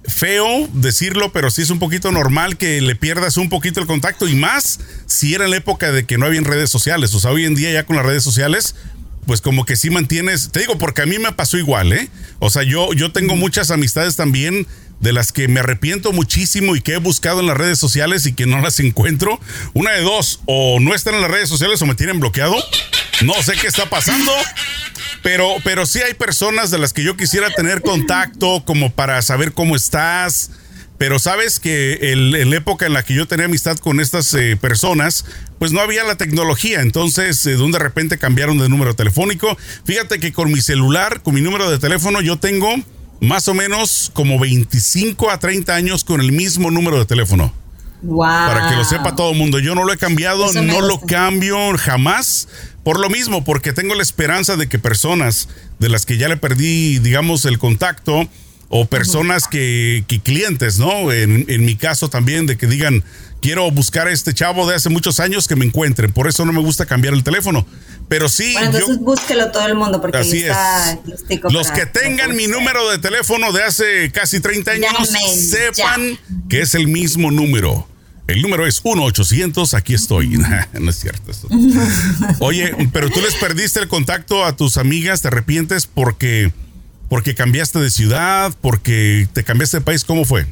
feo 0.06 0.68
decirlo, 0.74 1.32
pero 1.32 1.50
sí 1.50 1.62
es 1.62 1.70
un 1.70 1.78
poquito 1.78 2.12
normal 2.12 2.58
que 2.58 2.82
le 2.82 2.94
pierdas 2.94 3.38
un 3.38 3.48
poquito 3.48 3.80
el 3.80 3.86
contacto 3.86 4.28
y 4.28 4.34
más 4.34 4.80
si 5.06 5.34
era 5.34 5.46
en 5.46 5.52
la 5.52 5.56
época 5.56 5.92
de 5.92 6.04
que 6.04 6.18
no 6.18 6.26
había 6.26 6.42
redes 6.42 6.68
sociales, 6.68 7.14
o 7.14 7.20
sea, 7.20 7.30
hoy 7.30 7.46
en 7.46 7.54
día 7.54 7.72
ya 7.72 7.86
con 7.86 7.96
las 7.96 8.04
redes 8.04 8.22
sociales, 8.22 8.74
pues 9.24 9.40
como 9.40 9.64
que 9.64 9.76
sí 9.76 9.88
mantienes, 9.88 10.50
te 10.50 10.60
digo 10.60 10.76
porque 10.76 11.00
a 11.00 11.06
mí 11.06 11.18
me 11.18 11.32
pasó 11.32 11.56
igual, 11.56 11.94
¿eh? 11.94 12.10
O 12.38 12.50
sea, 12.50 12.62
yo 12.62 12.92
yo 12.92 13.10
tengo 13.10 13.34
muchas 13.34 13.70
amistades 13.70 14.16
también 14.16 14.66
de 15.04 15.12
las 15.12 15.32
que 15.32 15.46
me 15.46 15.60
arrepiento 15.60 16.12
muchísimo 16.12 16.74
y 16.74 16.80
que 16.80 16.94
he 16.94 16.96
buscado 16.96 17.40
en 17.40 17.46
las 17.46 17.56
redes 17.56 17.78
sociales 17.78 18.26
y 18.26 18.32
que 18.32 18.46
no 18.46 18.60
las 18.60 18.80
encuentro. 18.80 19.38
Una 19.74 19.92
de 19.92 20.00
dos, 20.00 20.40
o 20.46 20.80
no 20.80 20.94
están 20.94 21.14
en 21.14 21.20
las 21.20 21.30
redes 21.30 21.48
sociales 21.48 21.80
o 21.82 21.86
me 21.86 21.94
tienen 21.94 22.18
bloqueado. 22.18 22.56
No 23.20 23.34
sé 23.42 23.52
qué 23.52 23.68
está 23.68 23.88
pasando. 23.88 24.32
Pero, 25.22 25.56
pero 25.62 25.86
sí 25.86 26.00
hay 26.00 26.14
personas 26.14 26.70
de 26.70 26.78
las 26.78 26.92
que 26.92 27.04
yo 27.04 27.16
quisiera 27.16 27.50
tener 27.50 27.82
contacto 27.82 28.64
como 28.64 28.92
para 28.92 29.20
saber 29.22 29.52
cómo 29.52 29.76
estás. 29.76 30.50
Pero 30.96 31.18
sabes 31.18 31.60
que 31.60 31.98
en 32.12 32.50
la 32.50 32.56
época 32.56 32.86
en 32.86 32.94
la 32.94 33.02
que 33.02 33.14
yo 33.14 33.26
tenía 33.26 33.46
amistad 33.46 33.76
con 33.76 34.00
estas 34.00 34.32
eh, 34.32 34.56
personas, 34.56 35.26
pues 35.58 35.72
no 35.72 35.80
había 35.80 36.02
la 36.04 36.16
tecnología. 36.16 36.80
Entonces, 36.80 37.44
eh, 37.46 37.56
de 37.56 37.78
repente 37.78 38.16
cambiaron 38.16 38.58
de 38.58 38.70
número 38.70 38.94
telefónico. 38.94 39.58
Fíjate 39.84 40.18
que 40.18 40.32
con 40.32 40.50
mi 40.50 40.62
celular, 40.62 41.22
con 41.22 41.34
mi 41.34 41.42
número 41.42 41.70
de 41.70 41.78
teléfono, 41.78 42.22
yo 42.22 42.38
tengo 42.38 42.74
más 43.20 43.48
o 43.48 43.54
menos 43.54 44.10
como 44.14 44.38
25 44.38 45.30
a 45.30 45.38
30 45.38 45.74
años 45.74 46.04
con 46.04 46.20
el 46.20 46.32
mismo 46.32 46.70
número 46.70 46.98
de 46.98 47.04
teléfono. 47.04 47.52
Para 48.18 48.68
que 48.68 48.76
lo 48.76 48.84
sepa 48.84 49.16
todo 49.16 49.30
el 49.30 49.38
mundo. 49.38 49.58
Yo 49.58 49.74
no 49.74 49.84
lo 49.84 49.92
he 49.92 49.96
cambiado, 49.96 50.52
no 50.52 50.80
lo 50.82 51.00
cambio 51.00 51.56
jamás. 51.78 52.48
Por 52.82 53.00
lo 53.00 53.08
mismo, 53.08 53.44
porque 53.44 53.72
tengo 53.72 53.94
la 53.94 54.02
esperanza 54.02 54.56
de 54.56 54.68
que 54.68 54.78
personas 54.78 55.48
de 55.78 55.88
las 55.88 56.04
que 56.04 56.18
ya 56.18 56.28
le 56.28 56.36
perdí, 56.36 56.98
digamos, 56.98 57.46
el 57.46 57.58
contacto, 57.58 58.28
o 58.68 58.86
personas 58.86 59.46
que, 59.48 60.04
que 60.06 60.20
clientes, 60.20 60.78
¿no? 60.78 61.12
En, 61.12 61.46
en, 61.48 61.64
mi 61.64 61.76
caso 61.76 62.10
también, 62.10 62.46
de 62.46 62.58
que 62.58 62.66
digan, 62.66 63.04
quiero 63.44 63.70
buscar 63.70 64.08
a 64.08 64.10
este 64.10 64.32
chavo 64.32 64.66
de 64.66 64.74
hace 64.74 64.88
muchos 64.88 65.20
años 65.20 65.46
que 65.46 65.54
me 65.54 65.66
encuentren, 65.66 66.10
por 66.10 66.28
eso 66.28 66.46
no 66.46 66.52
me 66.54 66.60
gusta 66.60 66.86
cambiar 66.86 67.12
el 67.12 67.22
teléfono. 67.22 67.66
Pero 68.08 68.30
sí. 68.30 68.54
Bueno, 68.54 68.68
entonces 68.68 68.98
búsquelo 68.98 69.50
todo 69.50 69.66
el 69.66 69.74
mundo 69.74 70.00
porque 70.00 70.16
así 70.16 70.44
está 70.44 70.92
es. 70.92 71.52
Los 71.52 71.70
que 71.70 71.84
tengan 71.84 72.34
mi 72.36 72.46
número 72.46 72.90
de 72.90 72.98
teléfono 72.98 73.52
de 73.52 73.62
hace 73.62 74.10
casi 74.12 74.40
30 74.40 74.70
años, 74.70 75.10
sepan 75.34 76.18
que 76.48 76.62
es 76.62 76.74
el 76.74 76.88
mismo 76.88 77.30
número. 77.30 77.86
El 78.28 78.40
número 78.40 78.66
es 78.66 78.82
1-800, 78.82 79.74
aquí 79.74 79.92
estoy. 79.92 80.28
no 80.80 80.90
es 80.90 80.96
cierto 80.96 81.30
eso. 81.30 81.46
Oye, 82.38 82.74
pero 82.94 83.10
tú 83.10 83.20
les 83.20 83.34
perdiste 83.34 83.78
el 83.78 83.88
contacto 83.88 84.46
a 84.46 84.56
tus 84.56 84.78
amigas, 84.78 85.20
¿te 85.20 85.28
arrepientes 85.28 85.86
porque, 85.86 86.50
porque 87.10 87.34
cambiaste 87.34 87.78
de 87.78 87.90
ciudad, 87.90 88.54
porque 88.62 89.28
te 89.34 89.44
cambiaste 89.44 89.78
de 89.78 89.80
país? 89.82 90.04
¿Cómo 90.04 90.24
fue? 90.24 90.46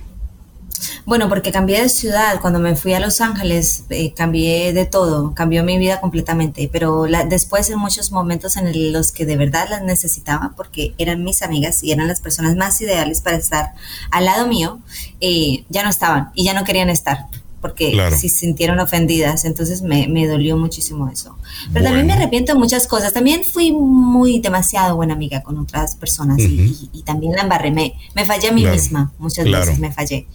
Bueno, 1.04 1.28
porque 1.28 1.52
cambié 1.52 1.82
de 1.82 1.88
ciudad. 1.88 2.40
Cuando 2.40 2.58
me 2.58 2.76
fui 2.76 2.94
a 2.94 3.00
Los 3.00 3.20
Ángeles, 3.20 3.84
eh, 3.90 4.12
cambié 4.14 4.72
de 4.72 4.86
todo, 4.86 5.34
cambió 5.34 5.64
mi 5.64 5.78
vida 5.78 6.00
completamente. 6.00 6.68
Pero 6.72 7.06
después, 7.28 7.70
en 7.70 7.78
muchos 7.78 8.12
momentos 8.12 8.56
en 8.56 8.92
los 8.92 9.12
que 9.12 9.26
de 9.26 9.36
verdad 9.36 9.68
las 9.68 9.82
necesitaba, 9.82 10.52
porque 10.56 10.94
eran 10.98 11.24
mis 11.24 11.42
amigas 11.42 11.82
y 11.82 11.92
eran 11.92 12.08
las 12.08 12.20
personas 12.20 12.56
más 12.56 12.80
ideales 12.80 13.20
para 13.20 13.36
estar 13.36 13.72
al 14.10 14.24
lado 14.24 14.46
mío, 14.46 14.80
eh, 15.20 15.64
ya 15.68 15.82
no 15.82 15.90
estaban 15.90 16.30
y 16.34 16.44
ya 16.44 16.54
no 16.54 16.64
querían 16.64 16.90
estar 16.90 17.26
porque 17.62 17.96
si 18.18 18.28
se 18.28 18.40
sintieron 18.40 18.80
ofendidas, 18.80 19.44
entonces 19.44 19.82
me, 19.82 20.26
dolió 20.26 20.58
muchísimo 20.58 21.08
eso. 21.08 21.38
Pero 21.72 21.84
también 21.84 22.06
me 22.08 22.12
arrepiento 22.12 22.52
de 22.52 22.58
muchas 22.58 22.88
cosas. 22.88 23.12
También 23.12 23.42
fui 23.44 23.70
muy 23.70 24.40
demasiado 24.40 24.96
buena 24.96 25.14
amiga 25.14 25.44
con 25.44 25.56
otras 25.58 25.94
personas 25.94 26.38
y, 26.40 27.02
también 27.06 27.34
la 27.34 27.42
embarré. 27.42 27.70
Me, 27.70 27.94
fallé 28.26 28.48
a 28.48 28.52
mí 28.52 28.66
misma, 28.66 29.12
muchas 29.18 29.44
veces 29.44 29.78
me 29.78 29.92
fallé. 29.92 30.26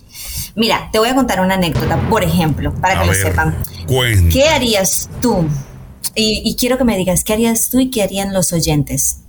Mira, 0.55 0.89
te 0.91 0.99
voy 0.99 1.09
a 1.09 1.15
contar 1.15 1.41
una 1.41 1.55
anécdota, 1.55 1.99
por 2.09 2.23
ejemplo, 2.23 2.73
para 2.73 3.01
que 3.01 3.07
lo 3.07 3.13
sepan. 3.13 3.57
¿Qué 4.31 4.47
harías 4.47 5.09
tú? 5.21 5.45
Y, 6.15 6.55
quiero 6.57 6.77
que 6.77 6.85
me 6.85 6.97
digas, 6.97 7.25
¿qué 7.25 7.33
harías 7.33 7.69
tú 7.69 7.81
y 7.81 7.89
qué 7.89 8.03
harían 8.03 8.33
los 8.33 8.53
oyentes? 8.53 9.19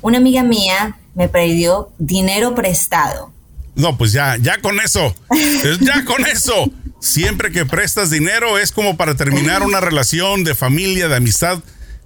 Una 0.00 0.16
amiga 0.16 0.42
mía 0.42 0.96
me 1.14 1.28
pidió 1.28 1.90
dinero 1.98 2.54
prestado. 2.54 3.31
No, 3.74 3.96
pues 3.96 4.12
ya, 4.12 4.36
ya 4.36 4.60
con 4.60 4.80
eso, 4.80 5.14
ya 5.80 6.04
con 6.04 6.26
eso. 6.26 6.70
Siempre 7.00 7.50
que 7.50 7.66
prestas 7.66 8.10
dinero 8.10 8.58
es 8.58 8.70
como 8.70 8.96
para 8.96 9.16
terminar 9.16 9.62
una 9.62 9.80
relación 9.80 10.44
de 10.44 10.54
familia, 10.54 11.08
de 11.08 11.16
amistad. 11.16 11.60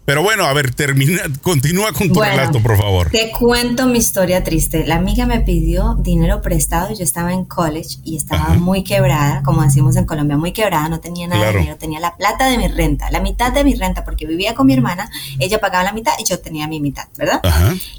Pero 0.07 0.23
bueno, 0.23 0.45
a 0.45 0.53
ver, 0.53 0.73
termina, 0.73 1.23
continúa 1.43 1.93
con 1.93 2.13
tu 2.13 2.21
relato, 2.21 2.63
por 2.63 2.79
favor. 2.79 3.11
Te 3.11 3.33
cuento 3.33 3.89
mi 3.89 3.99
historia 3.99 4.45
triste. 4.45 4.87
La 4.87 4.95
amiga 4.95 5.27
me 5.27 5.41
pidió 5.41 5.97
dinero 5.99 6.41
prestado, 6.41 6.95
yo 6.95 7.03
estaba 7.03 7.33
en 7.33 7.45
college 7.45 7.99
y 8.05 8.17
estaba 8.17 8.55
muy 8.55 8.85
quebrada, 8.85 9.43
como 9.43 9.63
decimos 9.63 9.97
en 9.97 10.05
Colombia, 10.05 10.37
muy 10.37 10.53
quebrada, 10.53 10.89
no 10.89 11.01
tenía 11.01 11.27
nada 11.27 11.47
de 11.47 11.59
dinero, 11.59 11.77
tenía 11.77 11.99
la 11.99 12.17
plata 12.17 12.49
de 12.49 12.57
mi 12.57 12.69
renta, 12.69 13.11
la 13.11 13.21
mitad 13.21 13.53
de 13.53 13.65
mi 13.65 13.75
renta, 13.75 14.05
porque 14.05 14.27
vivía 14.27 14.55
con 14.55 14.69
mi 14.69 14.75
hermana, 14.75 15.11
ella 15.41 15.59
pagaba 15.59 15.83
la 15.83 15.93
mitad 15.93 16.13
y 16.21 16.25
yo 16.25 16.39
tenía 16.39 16.69
mi 16.69 16.79
mitad, 16.79 17.09
¿verdad? 17.19 17.43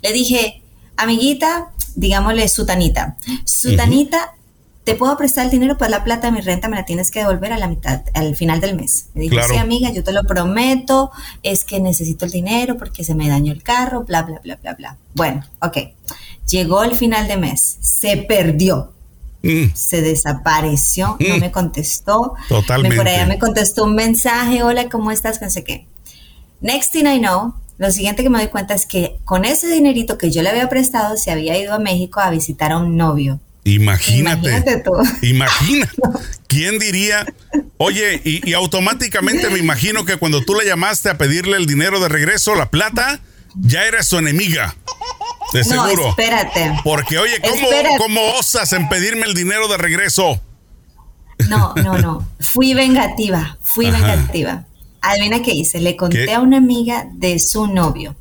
Le 0.01 0.13
dije, 0.13 0.63
amiguita, 0.97 1.69
digámosle 1.95 2.47
Sutanita, 2.49 3.17
Sutanita, 3.45 4.33
te 4.87 4.95
puedo 4.95 5.17
prestar 5.17 5.43
el 5.43 5.51
dinero, 5.51 5.77
pues 5.77 5.91
la 5.91 6.05
plata 6.05 6.27
de 6.27 6.31
mi 6.31 6.39
renta 6.39 6.69
me 6.69 6.77
la 6.77 6.85
tienes 6.85 7.11
que 7.11 7.19
devolver 7.19 7.51
a 7.51 7.57
la 7.57 7.67
mitad, 7.67 8.03
al 8.13 8.37
final 8.37 8.61
del 8.61 8.77
mes. 8.77 9.07
Me 9.15 9.23
dijo, 9.23 9.35
sí, 9.45 9.57
amiga, 9.57 9.91
yo 9.91 10.01
te 10.01 10.13
lo 10.13 10.23
prometo, 10.23 11.11
es 11.43 11.65
que 11.65 11.81
necesito 11.81 12.23
el 12.23 12.31
dinero 12.31 12.77
porque 12.77 13.03
se 13.03 13.13
me 13.13 13.27
dañó 13.27 13.51
el 13.51 13.63
carro, 13.63 14.05
bla, 14.05 14.23
bla, 14.23 14.39
bla, 14.41 14.55
bla, 14.55 14.73
bla. 14.75 14.97
Bueno, 15.13 15.43
ok. 15.61 15.77
Llegó 16.49 16.83
el 16.83 16.95
final 16.95 17.27
de 17.27 17.35
mes, 17.35 17.77
se 17.81 18.15
perdió. 18.15 18.93
Mm. 19.43 19.73
Se 19.73 20.01
desapareció, 20.01 21.17
no 21.19 21.35
mm. 21.35 21.39
me 21.41 21.51
contestó. 21.51 22.35
Totalmente. 22.47 22.95
por 22.95 23.09
allá 23.09 23.25
me 23.25 23.39
contestó 23.39 23.83
un 23.83 23.93
mensaje, 23.93 24.63
hola, 24.63 24.87
¿cómo 24.87 25.11
estás? 25.11 25.41
No 25.41 25.49
sé 25.49 25.65
qué. 25.65 25.85
Next 26.61 26.93
thing 26.93 27.05
I 27.05 27.19
know, 27.19 27.53
lo 27.77 27.91
siguiente 27.91 28.23
que 28.23 28.29
me 28.29 28.39
doy 28.39 28.47
cuenta 28.47 28.73
es 28.73 28.85
que 28.85 29.17
con 29.23 29.45
ese 29.45 29.67
dinerito 29.67 30.17
que 30.17 30.31
yo 30.31 30.41
le 30.41 30.49
había 30.49 30.67
prestado, 30.69 31.15
se 31.17 31.31
había 31.31 31.57
ido 31.57 31.73
a 31.73 31.79
México 31.79 32.19
a 32.19 32.29
visitar 32.29 32.71
a 32.71 32.77
un 32.77 32.97
novio. 32.97 33.39
Imagínate. 33.63 34.81
Imagínate 35.21 35.91
¿Quién 36.47 36.79
diría? 36.79 37.25
Oye, 37.77 38.21
y, 38.23 38.53
automáticamente 38.53 39.49
me 39.49 39.59
imagino 39.59 40.05
que 40.05 40.15
cuando 40.15 40.41
tú 40.41 40.55
le 40.55 40.65
llamaste 40.65 41.09
a 41.09 41.17
pedirle 41.17 41.57
el 41.57 41.65
dinero 41.65 41.99
de 41.99 42.07
regreso, 42.07 42.55
la 42.55 42.71
plata, 42.71 43.19
ya 43.55 43.85
era 43.85 44.01
su 44.03 44.17
enemiga. 44.17 44.75
De 45.53 45.63
seguro. 45.63 46.03
No, 46.03 46.09
espérate. 46.09 46.79
Porque, 46.83 47.17
oye, 47.17 47.39
¿cómo, 47.97 48.21
osas 48.39 48.71
en 48.73 48.89
pedirme 48.89 49.25
el 49.25 49.33
dinero 49.33 49.67
de 49.67 49.77
regreso? 49.77 50.41
No, 51.49 51.73
no, 51.75 51.97
no. 51.97 52.27
Fui 52.39 52.73
vengativa. 52.73 53.57
Fui 53.61 53.91
vengativa. 53.91 54.65
Adivina 55.01 55.41
qué 55.41 55.53
hice. 55.53 55.79
Le 55.79 55.95
conté 55.95 56.33
a 56.33 56.39
una 56.39 56.57
amiga 56.57 57.07
de 57.13 57.39
su 57.39 57.67
novio. 57.67 58.15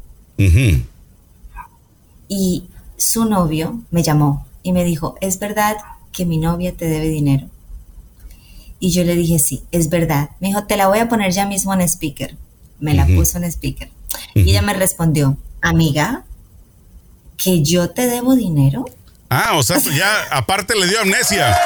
Y 2.28 2.64
su 2.96 3.24
novio 3.24 3.80
me 3.90 4.02
llamó 4.02 4.46
y 4.62 4.72
me 4.72 4.84
dijo, 4.84 5.16
¿es 5.20 5.38
verdad 5.38 5.76
que 6.12 6.24
mi 6.26 6.38
novia 6.38 6.72
te 6.72 6.86
debe 6.86 7.08
dinero? 7.08 7.48
Y 8.78 8.90
yo 8.90 9.04
le 9.04 9.14
dije, 9.14 9.38
sí, 9.38 9.62
es 9.70 9.88
verdad. 9.88 10.30
Me 10.40 10.48
dijo, 10.48 10.64
te 10.64 10.76
la 10.76 10.88
voy 10.88 10.98
a 10.98 11.08
poner 11.08 11.32
ya 11.32 11.46
mismo 11.46 11.72
en 11.72 11.80
speaker. 11.82 12.36
Me 12.78 12.94
la 12.94 13.06
puso 13.06 13.38
en 13.38 13.44
speaker. 13.44 13.90
Y 14.34 14.50
ella 14.50 14.62
me 14.62 14.74
respondió, 14.74 15.36
amiga, 15.62 16.24
¿que 17.42 17.62
yo 17.62 17.90
te 17.90 18.06
debo 18.06 18.34
dinero? 18.34 18.84
Ah, 19.30 19.52
o 19.56 19.62
sea, 19.62 19.78
ya 19.78 20.24
aparte 20.30 20.74
le 20.74 20.86
dio 20.86 21.00
amnesia. 21.00 21.56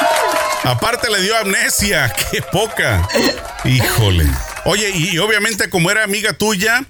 Aparte 0.64 1.10
le 1.10 1.22
dio 1.22 1.36
amnesia. 1.36 2.12
Qué 2.30 2.42
poca. 2.42 3.08
Híjole. 3.64 4.26
Oye, 4.64 4.90
y 4.96 5.18
obviamente 5.18 5.70
como 5.70 5.90
era 5.90 6.04
amiga 6.04 6.32
tuya, 6.32 6.86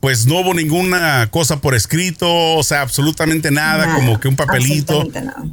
pues 0.00 0.26
no 0.26 0.40
hubo 0.40 0.54
ninguna 0.54 1.28
cosa 1.30 1.60
por 1.60 1.74
escrito, 1.74 2.26
o 2.54 2.62
sea, 2.62 2.80
absolutamente 2.80 3.50
nada, 3.50 3.94
como 3.94 4.18
que 4.18 4.28
un 4.28 4.36
papelito. 4.36 5.06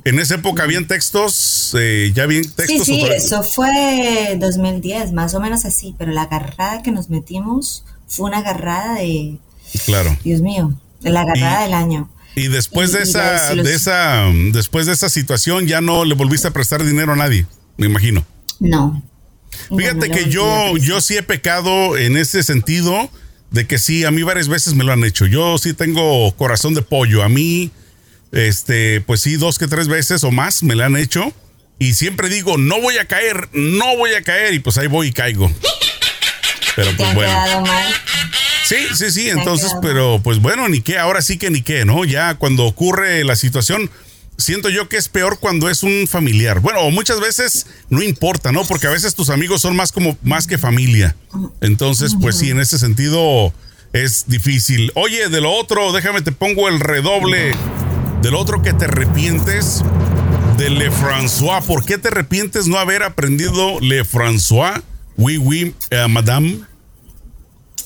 En 0.05 0.19
esa 0.19 0.36
época 0.36 0.63
habían 0.63 0.88
textos, 0.88 1.75
eh, 1.77 2.12
ya 2.15 2.24
habían 2.24 2.43
textos. 2.43 2.88
Sí, 2.88 3.01
sí, 3.01 3.05
eso 3.13 3.43
fue 3.43 4.38
2010, 4.39 5.12
más 5.12 5.36
o 5.36 5.41
menos 5.41 5.65
así, 5.65 5.93
pero 5.97 6.13
la 6.13 6.24
agarrada 6.24 6.81
que 6.81 6.91
nos 6.91 7.09
metimos 7.09 7.83
fue 8.07 8.27
una 8.29 8.38
agarrada 8.38 8.95
de... 8.95 9.38
Claro. 9.86 10.17
Dios 10.24 10.41
mío, 10.41 10.74
la 11.01 11.21
agarrada 11.21 11.63
del 11.63 11.74
año. 11.74 12.09
Y 12.36 12.47
después 12.47 12.93
de 12.93 13.01
esa, 13.01 13.53
de 13.53 13.74
esa, 13.74 14.27
después 14.53 14.86
de 14.86 14.93
esa 14.93 15.09
situación 15.09 15.67
ya 15.67 15.81
no 15.81 16.05
le 16.05 16.15
volviste 16.15 16.47
a 16.47 16.51
prestar 16.51 16.86
dinero 16.86 17.13
a 17.13 17.15
nadie, 17.17 17.45
me 17.75 17.88
imagino. 17.88 18.25
No. 18.59 19.01
Fíjate 19.75 20.09
que 20.09 20.29
yo, 20.29 20.77
yo 20.77 21.01
sí 21.01 21.17
he 21.17 21.23
pecado 21.23 21.97
en 21.97 22.17
ese 22.17 22.43
sentido 22.43 23.09
de 23.51 23.65
que 23.67 23.79
sí, 23.79 24.03
a 24.05 24.11
mí 24.11 24.23
varias 24.23 24.47
veces 24.47 24.73
me 24.73 24.83
lo 24.83 24.93
han 24.93 25.03
hecho. 25.03 25.25
Yo 25.25 25.57
sí 25.57 25.73
tengo 25.73 26.31
corazón 26.35 26.73
de 26.73 26.81
pollo. 26.81 27.23
A 27.23 27.29
mí, 27.29 27.71
este, 28.31 29.01
pues 29.01 29.21
sí, 29.21 29.35
dos 29.35 29.57
que 29.57 29.67
tres 29.67 29.87
veces 29.87 30.23
o 30.23 30.31
más 30.31 30.63
me 30.63 30.75
lo 30.75 30.85
han 30.85 30.97
hecho. 30.97 31.33
Y 31.79 31.93
siempre 31.93 32.29
digo, 32.29 32.57
no 32.57 32.81
voy 32.81 32.97
a 32.97 33.05
caer, 33.05 33.49
no 33.53 33.97
voy 33.97 34.13
a 34.13 34.21
caer. 34.23 34.53
Y 34.53 34.59
pues 34.59 34.77
ahí 34.77 34.87
voy 34.87 35.07
y 35.07 35.13
caigo. 35.13 35.51
Pero 36.75 36.91
pues 36.95 37.13
bueno. 37.13 37.63
Sí, 38.65 38.75
sí, 38.95 39.11
sí. 39.11 39.29
Entonces, 39.29 39.71
pero 39.81 40.19
pues 40.23 40.39
bueno, 40.39 40.67
ni 40.67 40.81
qué. 40.81 40.97
Ahora 40.97 41.21
sí 41.21 41.37
que 41.37 41.49
ni 41.49 41.61
qué, 41.61 41.85
¿no? 41.85 42.03
Ya 42.03 42.35
cuando 42.35 42.65
ocurre 42.65 43.23
la 43.23 43.35
situación, 43.35 43.89
siento 44.38 44.70
yo 44.70 44.88
que 44.88 44.98
es 44.98 45.10
peor 45.10 45.39
cuando 45.39 45.70
es 45.70 45.84
un 45.84 46.08
familiar. 46.08 46.60
Bueno, 46.60 46.89
muchas 46.91 47.20
veces 47.20 47.67
no 47.89 48.01
importa, 48.01 48.51
¿no? 48.51 48.63
Porque 48.65 48.88
a 48.88 48.91
veces 48.91 49.15
tus 49.15 49.29
amigos 49.29 49.62
son 49.62 49.75
más 49.75 49.91
como 49.91 50.17
más 50.24 50.48
que 50.48 50.58
familia. 50.58 51.15
Entonces, 51.62 52.15
pues 52.20 52.38
sí, 52.38 52.50
en 52.50 52.60
ese 52.60 52.77
sentido 52.79 53.53
es 53.94 54.25
difícil. 54.27 54.91
Oye, 54.96 55.29
de 55.29 55.41
lo 55.41 55.51
otro, 55.51 55.91
déjame 55.91 56.22
te 56.22 56.32
pongo 56.32 56.70
el 56.70 56.79
redoble. 56.79 57.53
Del 58.22 58.34
otro 58.34 58.63
que 58.63 58.74
te 58.74 58.86
arrepientes 58.86 59.84
de 60.58 60.72
Le 60.72 60.91
François. 60.91 61.62
¿Por 61.62 61.86
qué 61.86 61.98
te 61.98 62.08
arrepientes 62.08 62.67
no 62.67 62.77
haber 62.79 63.03
aprendido 63.03 63.79
Le 63.79 64.03
François? 64.03 64.82
Oui, 65.15 65.38
oui, 65.38 65.75
eh, 65.91 66.08
madame. 66.10 66.60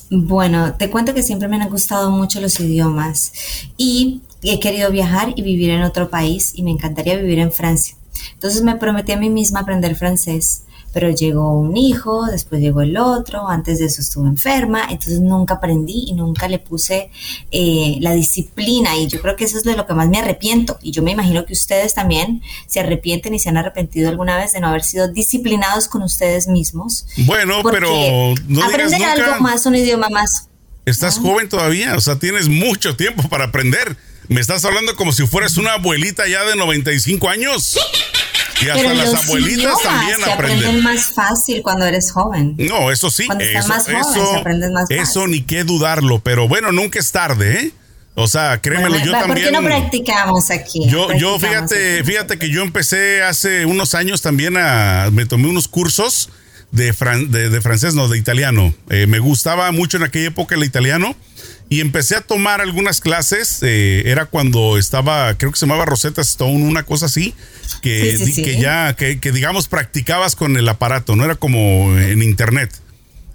Bueno, 0.10 0.76
te 0.76 0.90
cuento 0.90 1.14
que 1.14 1.24
siempre 1.24 1.48
me 1.48 1.56
han 1.56 1.70
gustado 1.70 2.12
mucho 2.12 2.42
los 2.42 2.60
idiomas 2.60 3.32
y 3.78 4.22
he 4.44 4.60
querido 4.60 4.92
viajar 4.92 5.34
y 5.36 5.42
vivir 5.42 5.70
en 5.70 5.84
otro 5.84 6.10
país 6.10 6.54
y 6.56 6.64
me 6.64 6.72
encantaría 6.72 7.18
vivir 7.18 7.40
en 7.40 7.52
Francia. 7.52 7.96
Entonces 8.34 8.64
me 8.64 8.76
prometí 8.76 9.12
a 9.12 9.18
mí 9.18 9.30
misma 9.30 9.62
aprender 9.62 9.96
francés 9.96 10.64
pero 10.94 11.10
llegó 11.10 11.54
un 11.54 11.78
hijo, 11.78 12.26
después 12.26 12.62
llegó 12.62 12.82
el 12.82 12.98
otro, 12.98 13.48
antes 13.48 13.80
de 13.80 13.86
eso 13.86 14.02
estuve 14.02 14.28
enferma, 14.28 14.84
entonces 14.90 15.22
nunca 15.22 15.56
aprendí 15.56 16.06
y 16.08 16.14
nunca 16.14 16.48
le 16.48 16.60
puse 16.60 17.10
eh, 17.52 17.98
la 18.02 18.14
disciplina 18.14 18.98
y 18.98 19.08
yo 19.08 19.22
creo 19.22 19.36
que 19.36 19.46
eso 19.46 19.58
es 19.58 19.64
de 19.64 19.76
lo 19.76 19.86
que 19.86 19.94
más 19.94 20.10
me 20.10 20.20
arrepiento 20.20 20.78
y 20.82 20.92
yo 20.92 21.02
me 21.02 21.12
imagino 21.12 21.46
que 21.46 21.54
ustedes 21.54 21.94
también 21.94 22.42
se 22.68 22.82
arrepienten 22.82 23.34
y 23.34 23.40
se 23.40 23.50
han 23.50 23.58
arrepentido 23.58 24.10
alguna 24.10 24.38
vez 24.38 24.54
de 24.54 24.60
no 24.60 24.68
haber 24.68 24.84
sido 24.84 25.08
disciplinados 25.08 25.88
con 25.88 26.04
ustedes 26.04 26.48
mismos. 26.48 27.06
Bueno, 27.18 27.62
pero 27.64 27.90
no 28.48 28.64
aprender 28.64 29.04
algo 29.04 29.40
más, 29.42 29.66
un 29.66 29.76
idioma 29.76 30.10
más. 30.10 30.48
Estás 30.86 31.20
joven 31.20 31.48
todavía, 31.48 31.96
o 31.96 32.02
sea, 32.02 32.18
tienes 32.18 32.50
mucho 32.50 32.98
tiempo 32.98 33.30
para 33.30 33.46
aprender. 33.46 33.96
Me 34.32 34.40
estás 34.40 34.64
hablando 34.64 34.96
como 34.96 35.12
si 35.12 35.28
fueras 35.28 35.58
una 35.58 35.74
abuelita 35.74 36.26
ya 36.26 36.46
de 36.46 36.56
95 36.56 37.28
años. 37.28 37.78
Y 38.62 38.70
hasta 38.70 38.94
las 38.94 39.14
abuelitas 39.14 39.74
también 39.84 40.20
se 40.24 40.32
aprenden. 40.32 40.82
más 40.82 41.08
fácil 41.08 41.62
cuando 41.62 41.86
eres 41.86 42.14
joven. 42.14 42.56
No, 42.58 42.92
eso 42.92 43.12
sí. 43.12 43.26
Cuando 43.26 43.44
eso, 43.44 43.68
más 43.68 43.84
joven, 43.84 43.98
eso, 44.00 44.44
se 44.44 44.70
más 44.70 44.84
fácil. 44.84 45.00
Eso 45.00 45.28
ni 45.28 45.42
qué 45.42 45.66
dudarlo, 45.66 46.20
pero 46.20 46.48
bueno, 46.48 46.72
nunca 46.72 46.98
es 46.98 47.12
tarde, 47.12 47.60
¿eh? 47.60 47.72
O 48.16 48.30
sea, 48.30 48.62
créemelo, 48.62 49.00
yo 49.00 49.12
también. 49.12 49.28
¿Por 49.28 49.38
qué 49.38 49.52
no 49.52 49.64
practicamos 49.64 50.50
aquí? 50.50 50.88
Yo, 50.88 51.12
yo 51.18 51.38
fíjate, 51.38 52.02
fíjate 52.06 52.40
que 52.40 52.50
yo 52.50 52.62
empecé 52.62 53.24
hace 53.24 53.66
unos 53.66 53.96
años 53.96 54.22
también 54.22 54.56
a. 54.56 55.10
Me 55.12 55.26
tomé 55.26 55.50
unos 55.50 55.68
cursos 55.68 56.30
de, 56.72 56.94
de, 56.94 57.62
francés, 57.62 57.96
no, 57.96 58.08
de 58.08 58.18
italiano. 58.18 58.74
Eh, 58.90 59.08
me 59.08 59.20
gustaba 59.20 59.70
mucho 59.74 59.98
en 59.98 60.04
aquella 60.04 60.30
época 60.30 60.56
el 60.56 60.64
italiano 60.64 61.18
y 61.70 61.80
empecé 61.80 62.16
a 62.18 62.22
tomar 62.22 62.60
algunas 62.60 63.00
clases. 63.00 63.60
Eh, 63.62 64.04
era 64.06 64.26
cuando 64.26 64.78
estaba, 64.78 65.38
creo 65.38 65.52
que 65.52 65.58
se 65.58 65.66
llamaba 65.66 65.86
Rosetta 65.86 66.22
Stone, 66.22 66.66
una 66.66 66.84
cosa 66.84 67.06
así, 67.06 67.34
que, 67.82 68.18
que 68.44 68.60
ya, 68.60 68.94
que, 68.96 69.16
digamos 69.32 69.70
practicabas 69.70 70.36
con 70.36 70.58
el 70.58 70.68
aparato, 70.68 71.16
no 71.16 71.24
era 71.24 71.36
como 71.36 71.98
en 71.98 72.22
internet. 72.24 72.72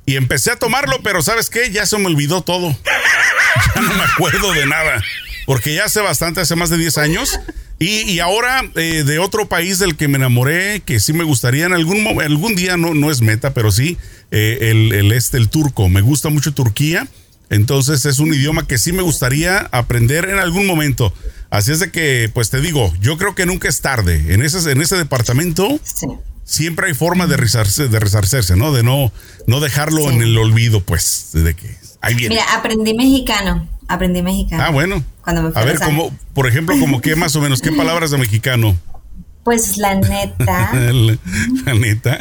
Y 0.05 0.17
empecé 0.17 0.53
a 0.53 0.57
tomarlo, 0.57 1.01
pero 1.03 1.23
¿sabes 1.23 1.51
qué? 1.51 1.71
Ya 1.71 1.87
se 1.87 1.99
me 1.99 2.07
olvidó 2.07 2.43
todo. 2.43 2.71
ya 3.75 3.81
no 3.81 3.95
me 3.95 4.05
acuerdo 4.05 4.53
de 4.53 4.67
nada. 4.67 5.03
Porque 5.47 5.75
ya 5.75 5.85
hace 5.85 6.01
bastante, 6.01 6.41
hace 6.41 6.57
más 6.57 6.71
de 6.71 6.77
10 6.77 6.99
años. 6.99 7.41
Y, 7.79 8.21
ahora 8.21 8.63
eh, 8.75 9.03
de 9.05 9.19
otro 9.19 9.49
país 9.49 9.79
del 9.79 9.97
que 9.97 10.09
me 10.09 10.17
enamoré, 10.17 10.81
que 10.81 10.99
sí 10.99 11.13
me 11.13 11.25
gustaría 11.25 11.67
en 11.67 11.75
algún, 11.75 12.21
algún 12.23 12.55
día, 12.55 12.77
no, 12.77 12.95
no 12.95 13.11
es 13.11 13.21
meta, 13.21 13.53
pero 13.53 13.71
sí, 13.71 13.99
eh, 14.31 14.71
el, 14.71 14.93
el, 14.93 15.13
este, 15.13 15.37
el 15.37 15.49
turco. 15.51 15.89
Me 15.89 16.01
gusta 16.01 16.31
mucho 16.31 16.55
Turquía. 16.55 17.07
Entonces 17.51 18.05
es 18.05 18.19
un 18.19 18.35
idioma 18.35 18.67
que 18.67 18.79
sí 18.79 18.93
me 18.93 19.03
gustaría 19.03 19.69
aprender 19.73 20.29
en 20.29 20.39
algún 20.39 20.67
momento. 20.67 21.13
Así 21.51 21.73
es 21.73 21.81
de 21.81 21.91
que, 21.91 22.31
pues 22.33 22.51
te 22.51 22.61
digo, 22.61 22.93
yo 23.01 23.17
creo 23.19 23.35
que 23.35 23.47
nunca 23.47 23.69
es 23.69 23.81
tarde. 23.81 24.35
En 24.35 24.43
ese, 24.43 24.71
en 24.71 24.81
ese 24.81 24.97
departamento 24.97 25.81
siempre 26.45 26.89
hay 26.89 26.95
forma 26.95 27.27
de, 27.27 27.37
resarce, 27.37 27.89
de 27.89 28.01
resarcerse, 28.01 28.57
¿no? 28.57 28.73
De 28.73 28.83
no, 28.83 29.13
no 29.47 29.61
dejarlo 29.61 30.11
en 30.11 30.23
el 30.23 30.37
olvido, 30.39 30.81
pues, 30.81 31.31
de 31.33 31.55
que 31.55 31.77
ahí 32.01 32.15
viene. 32.15 32.37
Mira, 32.37 32.47
aprendí 32.55 32.95
mexicano. 32.95 33.69
Aprendí 33.89 34.23
mexicano. 34.23 34.63
Ah, 34.65 34.71
bueno. 34.71 35.05
a 35.25 35.65
ver, 35.65 35.79
como, 35.79 36.17
por 36.35 36.49
ejemplo, 36.49 36.79
como 36.81 37.01
qué 37.01 37.15
más 37.15 37.37
o 37.37 37.41
menos, 37.41 37.61
qué 37.61 37.71
palabras 37.73 38.11
de 38.11 38.19
mexicano. 38.19 38.77
Pues 39.47 39.77
la 39.77 39.95
neta. 39.95 40.73
la, 40.75 40.91
neta. 40.93 41.31
la 41.63 41.75
neta. 41.75 42.19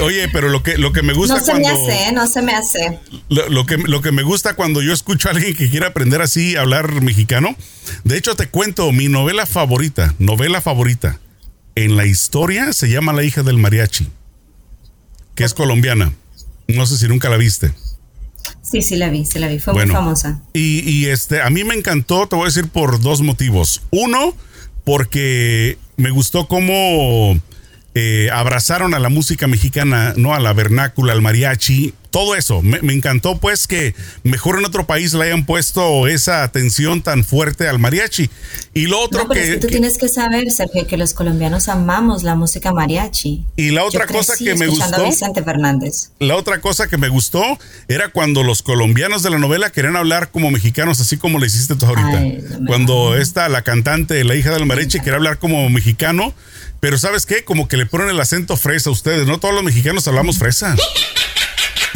oye, 0.00 0.26
pero 0.32 0.48
lo 0.48 0.62
que, 0.62 0.78
lo 0.78 0.90
que 0.90 1.02
me 1.02 1.12
gusta. 1.12 1.34
No 1.34 1.44
se 1.44 1.54
me 1.54 1.68
hace, 1.68 2.12
no 2.12 2.26
se 2.26 2.40
me 2.40 2.54
hace. 2.54 2.98
Lo, 3.28 3.66
que, 3.66 3.76
lo 3.76 4.00
que 4.00 4.10
me 4.10 4.22
gusta 4.22 4.54
cuando 4.54 4.80
yo 4.80 4.94
escucho 4.94 5.28
a 5.28 5.32
alguien 5.32 5.54
que 5.54 5.68
quiere 5.68 5.84
aprender 5.84 6.22
así 6.22 6.56
a 6.56 6.62
hablar 6.62 7.02
mexicano. 7.02 7.54
De 8.04 8.16
hecho, 8.16 8.36
te 8.36 8.48
cuento 8.48 8.90
mi 8.90 9.08
novela 9.08 9.44
favorita, 9.44 10.14
novela 10.18 10.62
favorita. 10.62 11.20
En 11.74 11.98
la 11.98 12.06
historia 12.06 12.72
se 12.72 12.88
llama 12.88 13.12
La 13.12 13.22
hija 13.22 13.42
del 13.42 13.58
mariachi, 13.58 14.08
que 15.34 15.44
es 15.44 15.52
colombiana. 15.52 16.14
No 16.68 16.86
sé 16.86 16.96
si 16.96 17.06
nunca 17.06 17.28
la 17.28 17.36
viste. 17.36 17.74
Sí, 18.62 18.80
sí 18.80 18.96
la 18.96 19.10
vi, 19.10 19.26
sí 19.26 19.38
la 19.38 19.48
vi, 19.48 19.58
fue 19.58 19.74
muy 19.74 19.86
famosa. 19.88 20.40
Y, 20.54 20.80
y, 20.90 21.08
este, 21.08 21.42
a 21.42 21.50
mí 21.50 21.64
me 21.64 21.74
encantó, 21.74 22.26
te 22.26 22.36
voy 22.36 22.44
a 22.44 22.46
decir 22.46 22.68
por 22.68 22.98
dos 23.02 23.20
motivos. 23.20 23.82
Uno, 23.90 24.34
porque 24.84 25.78
me 25.96 26.10
gustó 26.10 26.46
cómo 26.46 27.40
eh, 27.94 28.28
abrazaron 28.32 28.94
a 28.94 28.98
la 28.98 29.08
música 29.08 29.46
mexicana, 29.46 30.14
¿no? 30.16 30.34
A 30.34 30.40
la 30.40 30.52
vernácula, 30.52 31.12
al 31.12 31.22
mariachi, 31.22 31.94
todo 32.14 32.36
eso. 32.36 32.62
Me, 32.62 32.78
encantó 32.92 33.38
pues 33.38 33.66
que 33.66 33.92
mejor 34.22 34.56
en 34.60 34.64
otro 34.64 34.86
país 34.86 35.12
le 35.14 35.24
hayan 35.24 35.44
puesto 35.44 36.06
esa 36.06 36.44
atención 36.44 37.02
tan 37.02 37.24
fuerte 37.24 37.66
al 37.66 37.80
mariachi. 37.80 38.30
Y 38.72 38.86
lo 38.86 39.00
otro 39.00 39.28
que, 39.28 39.56
tú 39.56 39.66
tienes 39.66 39.98
que 39.98 40.08
saber, 40.08 40.48
Sergio, 40.52 40.86
que 40.86 40.96
los 40.96 41.12
colombianos 41.12 41.68
amamos 41.68 42.22
la 42.22 42.36
música 42.36 42.72
mariachi. 42.72 43.44
Y 43.56 43.70
la 43.70 43.82
otra 43.82 44.06
cosa 44.06 44.34
que 44.38 44.54
me 44.54 44.68
gustó... 44.68 45.04
Vicente 45.04 45.42
Fernández. 45.42 46.10
La 46.20 46.36
otra 46.36 46.60
cosa 46.60 46.86
que 46.86 46.98
me 46.98 47.08
gustó 47.08 47.42
era 47.88 48.10
cuando 48.10 48.44
los 48.44 48.62
colombianos 48.62 49.24
de 49.24 49.30
la 49.30 49.38
novela 49.38 49.70
querían 49.70 49.96
hablar 49.96 50.30
como 50.30 50.52
mexicanos, 50.52 51.00
así 51.00 51.16
como 51.16 51.40
le 51.40 51.48
hiciste 51.48 51.74
tú 51.74 51.84
ahorita. 51.84 52.22
cuando 52.68 53.16
esta, 53.16 53.48
la 53.48 53.62
cantante, 53.62 54.22
la 54.22 54.36
hija 54.36 54.52
del 54.52 54.66
mariachi, 54.66 55.00
quería 55.00 55.16
hablar 55.16 55.40
como 55.40 55.68
mexicano, 55.68 56.32
pero 56.78 56.96
¿sabes 56.96 57.26
qué? 57.26 57.42
Como 57.42 57.66
que 57.66 57.76
le 57.76 57.86
ponen 57.86 58.08
el 58.08 58.20
acento 58.20 58.56
fresa 58.56 58.90
a 58.90 58.92
ustedes, 58.92 59.26
¿no? 59.26 59.40
Todos 59.40 59.54
los 59.54 59.64
mexicanos 59.64 60.06
hablamos 60.06 60.38
fresa. 60.38 60.76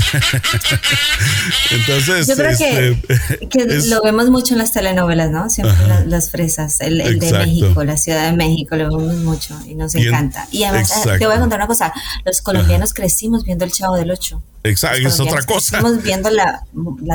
Entonces, 1.71 2.27
yo 2.27 2.37
creo 2.37 2.57
que, 2.57 2.99
este, 3.41 3.87
lo 3.89 4.03
vemos 4.03 4.31
mucho 4.31 4.55
en 4.55 4.59
las 4.59 4.73
telenovelas, 4.73 5.31
¿no? 5.31 5.51
Siempre 5.51 5.77
las, 6.07 6.31
fresas, 6.31 6.81
el, 6.81 7.19
de 7.19 7.33
México, 7.33 7.85
la 7.85 7.97
Ciudad 7.97 8.31
de 8.31 8.37
México, 8.37 8.77
lo 8.77 8.97
vemos 8.97 9.17
mucho 9.17 9.59
y 9.67 9.75
nos 9.75 9.95
encanta. 9.95 10.47
Y 10.51 10.65
además, 10.65 10.93
eh, 11.07 11.19
te 11.19 11.27
voy 11.27 11.37
a 11.37 11.41
contar 11.41 11.59
una 11.59 11.67
cosa: 11.67 11.93
los 12.25 12.41
colombianos 12.41 12.95
crecimos 12.95 13.45
viendo 13.45 13.65
El 13.65 13.73
Chavo 13.73 13.97
del 13.97 14.11
Ocho. 14.11 14.43
Exacto, 14.65 15.07
es 15.07 15.21
otra 15.21 15.43
cosa. 15.43 15.79
Crecimos 15.79 16.03
viendo 16.03 16.31
la, 16.31 16.63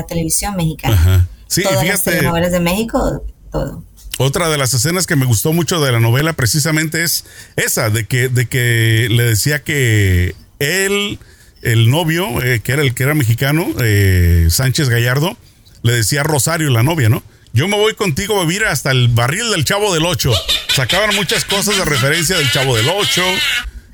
televisión 0.08 0.56
mexicana. 0.56 1.28
Sí, 1.48 1.64
Todas 1.64 1.82
fíjate. 1.82 1.94
Las 1.94 2.04
telenovelas 2.04 2.52
de 2.52 2.60
México, 2.60 3.24
todo. 3.52 3.84
Otra 4.20 4.50
de 4.50 4.58
las 4.58 4.74
escenas 4.74 5.08
que 5.08 5.16
me 5.16 5.26
gustó 5.26 5.54
mucho 5.54 5.82
de 5.82 5.92
la 5.92 6.00
novela 6.00 6.34
precisamente 6.34 7.04
es 7.04 7.26
esa, 7.56 7.90
de 7.90 8.06
que, 8.06 8.30
de 8.30 8.48
que 8.48 9.08
le 9.10 9.24
decía 9.24 9.64
que 9.64 10.36
él 10.60 11.20
el 11.64 11.90
novio, 11.90 12.42
eh, 12.44 12.62
que 12.64 12.74
era 12.74 12.82
el 12.82 12.94
que 12.94 13.04
era 13.04 13.14
mexicano, 13.14 13.68
eh, 13.82 14.48
Sánchez 14.50 14.90
Gallardo, 14.90 15.38
le 15.82 15.94
decía 15.94 16.22
a 16.22 16.24
Rosario, 16.24 16.70
la 16.70 16.84
novia, 16.84 17.10
¿no? 17.10 17.24
Yo 17.54 17.68
me 17.68 17.78
voy 17.78 17.94
contigo 17.94 18.40
a 18.40 18.46
vivir 18.46 18.66
hasta 18.66 18.92
el 18.92 19.10
barril 19.10 19.50
del 19.52 19.64
Chavo 19.64 19.94
del 19.94 20.06
Ocho. 20.06 20.34
Sacaban 20.74 21.16
muchas 21.16 21.46
cosas 21.46 21.78
de 21.78 21.86
referencia 21.86 22.38
del 22.38 22.52
Chavo 22.52 22.76
del 22.76 22.90
Ocho 22.90 23.24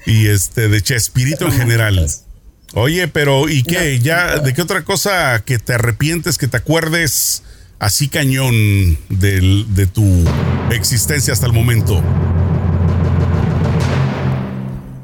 y 0.05 0.27
este 0.27 0.69
de 0.69 0.82
Chespirito 0.82 1.45
en 1.45 1.51
general. 1.51 2.08
Oye, 2.73 3.08
pero 3.08 3.49
¿y 3.49 3.63
qué? 3.63 3.99
¿Ya 3.99 4.38
de 4.39 4.53
qué 4.53 4.62
otra 4.62 4.84
cosa 4.84 5.43
que 5.43 5.60
te 5.60 5.73
arrepientes, 5.73 6.38
que 6.38 6.47
te 6.47 6.58
acuerdes 6.58 7.43
así 7.79 8.08
cañón 8.08 8.97
de 9.10 9.88
tu 9.91 10.25
existencia 10.71 11.34
hasta 11.34 11.47
el 11.47 11.53
momento? 11.53 12.01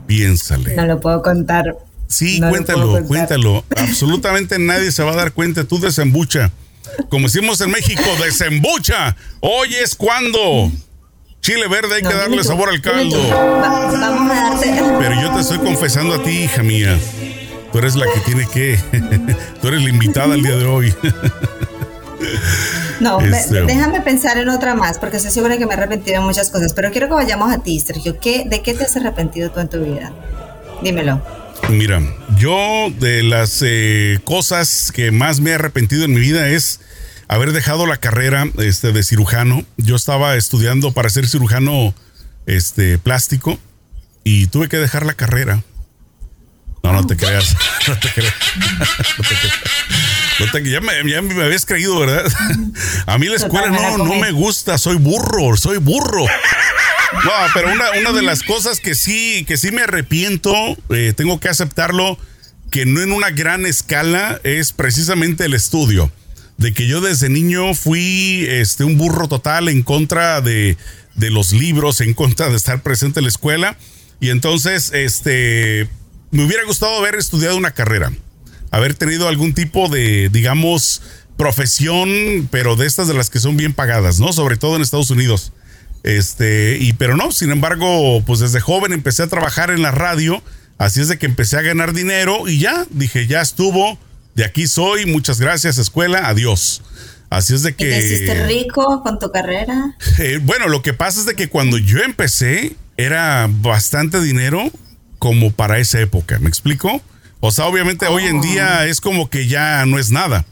Piénsale. 0.08 0.76
No 0.76 0.86
lo 0.86 1.00
puedo 1.00 1.22
contar. 1.22 1.76
Sí, 2.08 2.40
cuéntalo, 2.40 3.04
cuéntalo. 3.06 3.64
Absolutamente 3.76 4.60
nadie 4.60 4.92
se 4.92 5.04
va 5.04 5.14
a 5.14 5.16
dar 5.16 5.34
cuenta. 5.34 5.64
Tú 5.64 5.80
desembucha. 5.80 6.52
Como 7.10 7.28
decimos 7.28 7.60
en 7.62 7.72
México, 7.72 8.04
desembucha. 8.24 9.16
Hoy 9.40 9.76
es 9.76 9.96
cuando. 9.96 10.72
Chile 11.42 11.68
verde 11.68 11.96
hay 11.96 12.02
que 12.02 12.14
darle 12.14 12.44
sabor 12.44 12.70
al 12.70 12.82
caldo. 12.82 13.18
Pero 15.00 15.22
yo 15.22 15.34
te 15.34 15.42
estoy 15.42 15.60
confesando 15.60 16.16
a 16.16 16.24
ti, 16.24 16.44
hija 16.44 16.64
mía. 16.64 16.98
Tú 17.72 17.80
eres 17.80 17.96
la 17.96 18.06
que 18.12 18.20
tiene 18.22 18.48
que. 18.48 18.80
Tú 19.62 19.68
eres 19.68 19.84
la 19.84 19.90
invitada 19.90 20.34
el 20.34 20.42
día 20.42 20.56
de 20.56 20.66
hoy. 20.66 20.94
No, 23.02 23.20
este, 23.20 23.64
déjame 23.64 24.00
pensar 24.00 24.38
en 24.38 24.48
otra 24.48 24.74
más, 24.74 25.00
porque 25.00 25.18
estoy 25.18 25.32
segura 25.32 25.58
que 25.58 25.66
me 25.66 25.74
he 25.74 25.78
arrepentido 25.78 26.22
de 26.22 26.26
muchas 26.26 26.50
cosas. 26.50 26.74
Pero 26.74 26.92
quiero 26.92 27.08
que 27.08 27.14
vayamos 27.14 27.52
a 27.52 27.60
ti, 27.60 27.78
Sergio. 27.80 28.18
¿Qué, 28.20 28.46
¿De 28.48 28.62
qué 28.62 28.74
te 28.74 28.86
has 28.86 28.96
arrepentido 28.96 29.52
tú 29.52 29.60
en 29.60 29.68
tu 29.68 29.84
vida? 29.84 30.14
Dímelo. 30.82 31.22
Mira, 31.70 32.02
yo 32.38 32.92
de 33.00 33.24
las 33.24 33.62
eh, 33.66 34.20
cosas 34.24 34.92
que 34.94 35.12
más 35.12 35.40
me 35.40 35.50
he 35.50 35.54
arrepentido 35.56 36.06
en 36.06 36.14
mi 36.14 36.20
vida 36.20 36.48
es 36.50 36.80
haber 37.28 37.54
dejado 37.54 37.88
la 37.88 37.98
carrera 37.98 38.48
este, 38.60 38.92
de 38.92 39.04
cirujano. 39.04 39.66
Yo 39.78 39.96
estaba 39.96 40.36
estudiando 40.36 40.92
para 40.92 41.10
ser 41.10 41.28
cirujano 41.28 41.96
este, 42.46 43.00
plástico 43.00 43.58
y 44.24 44.48
tuve 44.48 44.70
que 44.70 44.78
dejar 44.78 45.06
la 45.06 45.14
carrera. 45.14 45.64
No, 46.84 46.94
no 46.94 47.08
te 47.08 47.18
creas. 47.18 47.56
No 47.88 48.00
te 48.00 48.10
creas. 48.12 48.34
No 50.40 50.52
te, 50.52 50.70
ya, 50.70 50.82
me, 50.82 51.10
ya, 51.10 51.22
me, 51.22 51.44
habías 51.44 51.66
creído, 51.66 52.00
¿verdad? 52.00 52.26
A 53.06 53.18
mí 53.18 53.28
la 53.28 53.36
escuela 53.36 53.70
no, 53.70 53.98
no 53.98 54.16
me 54.16 54.32
gusta. 54.32 54.78
Soy 54.78 54.98
burro, 54.98 55.56
soy 55.56 55.78
burro. 55.78 56.26
No, 57.24 57.32
pero 57.54 57.72
una, 57.72 58.12
de 58.12 58.22
las 58.22 58.44
cosas 58.44 58.80
que 58.80 58.96
sí, 58.96 59.46
que 59.48 59.58
sí 59.58 59.72
me 59.72 59.82
arrepiento, 59.82 60.54
eh, 60.90 61.14
tengo 61.16 61.40
que 61.40 61.50
aceptarlo, 61.50 62.18
que 62.72 62.86
no 62.86 63.02
en 63.02 63.12
una 63.12 63.32
gran 63.32 63.66
escala, 63.66 64.40
es 64.44 64.74
precisamente 64.74 65.46
el 65.46 65.54
estudio. 65.54 66.12
De 66.58 66.74
que 66.74 66.88
yo 66.88 67.02
desde 67.02 67.30
niño 67.30 67.74
fui 67.74 68.46
este, 68.48 68.86
un 68.86 68.98
burro 68.98 69.28
total 69.28 69.68
en 69.68 69.84
contra 69.84 70.42
de, 70.42 70.78
de 71.16 71.30
los 71.30 71.52
libros, 71.52 72.02
en 72.02 72.14
contra 72.14 72.50
de 72.50 72.56
estar 72.56 72.82
presente 72.82 73.20
en 73.20 73.26
la 73.26 73.30
escuela. 73.30 73.78
Y 74.20 74.30
entonces, 74.30 74.92
este, 74.94 75.90
me 76.32 76.46
hubiera 76.46 76.64
gustado 76.64 76.98
haber 76.98 77.16
estudiado 77.16 77.58
una 77.58 77.72
carrera, 77.72 78.12
haber 78.72 78.94
tenido 78.94 79.28
algún 79.28 79.54
tipo 79.54 79.90
de, 79.90 80.30
digamos, 80.30 81.02
profesión, 81.38 82.48
pero 82.52 82.76
de 82.76 82.88
estas 82.88 83.08
de 83.08 83.14
las 83.14 83.30
que 83.30 83.40
son 83.40 83.58
bien 83.58 83.74
pagadas, 83.74 84.20
¿no? 84.20 84.32
Sobre 84.34 84.58
todo 84.58 84.76
en 84.76 84.82
Estados 84.82 85.12
Unidos. 85.12 85.52
Este, 86.06 86.78
y 86.80 86.94
pero 86.94 87.18
no, 87.18 87.32
sin 87.32 87.50
embargo, 87.50 88.22
pues 88.28 88.40
desde 88.40 88.60
joven 88.60 88.94
empecé 88.94 89.24
a 89.24 89.28
trabajar 89.28 89.72
en 89.72 89.82
la 89.82 89.90
radio, 89.90 90.44
así 90.78 91.02
es 91.02 91.08
de 91.08 91.18
que 91.18 91.26
empecé 91.26 91.58
a 91.58 91.64
ganar 91.64 91.94
dinero 91.94 92.48
y 92.48 92.60
ya, 92.60 92.86
dije, 92.92 93.26
ya 93.26 93.42
estuvo, 93.42 93.98
de 94.36 94.46
aquí 94.46 94.68
soy, 94.68 95.08
muchas 95.08 95.42
gracias 95.42 95.80
escuela, 95.80 96.28
adiós. 96.28 96.84
Así 97.32 97.56
es 97.56 97.64
de 97.64 97.74
que... 97.74 97.88
¿Y 97.88 97.90
te 97.90 98.06
hiciste 98.06 98.46
rico 98.46 99.02
con 99.02 99.18
tu 99.18 99.32
carrera? 99.32 99.96
Eh, 100.20 100.40
bueno, 100.44 100.68
lo 100.68 100.84
que 100.84 100.94
pasa 100.94 101.22
es 101.22 101.26
de 101.26 101.34
que 101.34 101.50
cuando 101.50 101.80
yo 101.80 101.98
empecé 101.98 102.76
era 102.98 103.50
bastante 103.50 104.22
dinero 104.22 104.72
como 105.18 105.52
para 105.54 105.80
esa 105.80 106.00
época, 106.02 106.38
¿me 106.38 106.50
explico? 106.50 107.02
O 107.40 107.50
sea, 107.50 107.66
obviamente 107.66 108.06
hoy 108.06 108.26
en 108.26 108.42
día 108.42 108.82
oh. 108.82 108.84
es 108.84 109.02
como 109.02 109.32
que 109.32 109.48
ya 109.48 109.84
no 109.88 109.98
es 109.98 110.12
nada. 110.12 110.46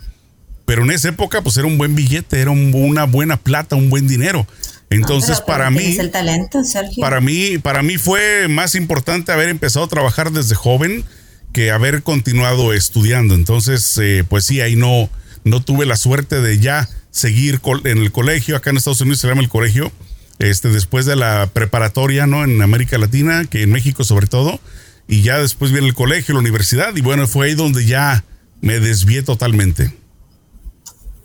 Pero 0.65 0.83
en 0.83 0.89
esa 0.89 1.09
época, 1.09 1.43
pues 1.43 1.57
era 1.57 1.67
un 1.67 1.77
buen 1.77 1.93
billete, 1.93 2.41
era 2.41 2.49
una 2.49 3.03
buena 3.03 3.37
plata, 3.37 3.75
un 3.75 3.91
buen 3.91 4.07
dinero. 4.07 4.47
Entonces, 4.93 5.41
para 5.41 5.69
mí, 5.71 5.97
el 5.97 6.11
talento, 6.11 6.63
Sergio. 6.63 7.01
para 7.01 7.21
mí, 7.21 7.57
para 7.57 7.81
mí 7.81 7.97
fue 7.97 8.47
más 8.47 8.75
importante 8.75 9.31
haber 9.31 9.49
empezado 9.49 9.85
a 9.85 9.89
trabajar 9.89 10.31
desde 10.31 10.55
joven 10.55 11.03
que 11.51 11.71
haber 11.71 12.03
continuado 12.03 12.73
estudiando. 12.73 13.35
Entonces, 13.35 13.97
eh, 14.01 14.23
pues 14.27 14.45
sí, 14.45 14.61
ahí 14.61 14.75
no, 14.75 15.09
no 15.43 15.61
tuve 15.61 15.85
la 15.85 15.95
suerte 15.95 16.41
de 16.41 16.59
ya 16.59 16.89
seguir 17.11 17.61
en 17.85 17.97
el 17.99 18.11
colegio. 18.11 18.55
Acá 18.55 18.71
en 18.71 18.77
Estados 18.77 19.01
Unidos 19.01 19.19
se 19.19 19.27
llama 19.27 19.41
el 19.41 19.49
colegio. 19.49 19.91
Este, 20.39 20.69
después 20.69 21.05
de 21.05 21.15
la 21.15 21.49
preparatoria, 21.53 22.25
¿no? 22.25 22.43
En 22.43 22.61
América 22.61 22.97
Latina, 22.97 23.45
que 23.45 23.61
en 23.61 23.71
México 23.71 24.03
sobre 24.03 24.27
todo. 24.27 24.59
Y 25.07 25.21
ya 25.21 25.37
después 25.37 25.71
viene 25.71 25.87
el 25.87 25.93
colegio, 25.93 26.33
la 26.33 26.39
universidad. 26.39 26.95
Y 26.95 27.01
bueno, 27.01 27.27
fue 27.27 27.47
ahí 27.47 27.55
donde 27.55 27.85
ya 27.85 28.23
me 28.61 28.79
desvié 28.79 29.21
totalmente. 29.21 29.93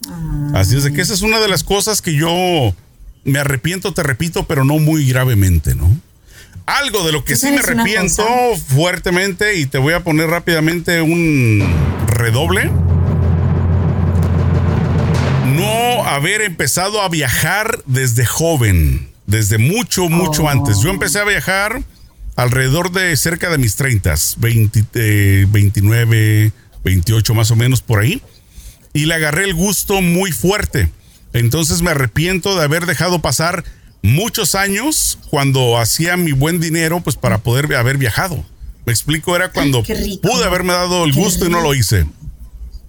Ah. 0.08 0.52
Así 0.54 0.76
es 0.76 0.84
de 0.84 0.92
que 0.92 1.00
esa 1.00 1.14
es 1.14 1.22
una 1.22 1.40
de 1.40 1.48
las 1.48 1.64
cosas 1.64 2.02
que 2.02 2.14
yo 2.14 2.74
me 3.28 3.38
arrepiento, 3.38 3.92
te 3.94 4.02
repito, 4.02 4.46
pero 4.46 4.64
no 4.64 4.78
muy 4.78 5.06
gravemente, 5.06 5.74
¿no? 5.74 5.88
Algo 6.66 7.04
de 7.04 7.12
lo 7.12 7.24
que 7.24 7.36
sí 7.36 7.50
me 7.50 7.58
arrepiento 7.58 8.24
fuertemente 8.68 9.56
y 9.56 9.66
te 9.66 9.78
voy 9.78 9.94
a 9.94 10.04
poner 10.04 10.28
rápidamente 10.28 11.00
un 11.00 11.64
redoble. 12.06 12.70
No 15.46 16.04
haber 16.04 16.42
empezado 16.42 17.00
a 17.00 17.08
viajar 17.08 17.82
desde 17.86 18.26
joven, 18.26 19.08
desde 19.26 19.56
mucho, 19.56 20.08
mucho 20.10 20.44
oh. 20.44 20.48
antes. 20.48 20.80
Yo 20.80 20.90
empecé 20.90 21.20
a 21.20 21.24
viajar 21.24 21.82
alrededor 22.36 22.92
de 22.92 23.16
cerca 23.16 23.50
de 23.50 23.58
mis 23.58 23.76
30, 23.76 24.14
20, 24.36 25.46
29, 25.46 26.52
28 26.84 27.34
más 27.34 27.50
o 27.50 27.56
menos 27.56 27.80
por 27.80 28.00
ahí. 28.00 28.22
Y 28.92 29.06
le 29.06 29.14
agarré 29.14 29.44
el 29.44 29.54
gusto 29.54 30.02
muy 30.02 30.32
fuerte. 30.32 30.90
Entonces 31.38 31.82
me 31.82 31.90
arrepiento 31.90 32.56
de 32.56 32.64
haber 32.64 32.86
dejado 32.86 33.20
pasar 33.20 33.64
muchos 34.02 34.54
años 34.54 35.18
cuando 35.30 35.78
hacía 35.78 36.16
mi 36.16 36.32
buen 36.32 36.60
dinero 36.60 37.00
pues 37.00 37.16
para 37.16 37.38
poder 37.38 37.74
haber 37.74 37.96
viajado. 37.96 38.44
Me 38.84 38.92
explico, 38.92 39.36
era 39.36 39.52
cuando 39.52 39.82
pude 39.82 40.44
haberme 40.44 40.72
dado 40.72 41.04
el 41.04 41.12
gusto 41.12 41.46
y 41.46 41.50
no 41.50 41.60
lo 41.60 41.74
hice. 41.74 42.06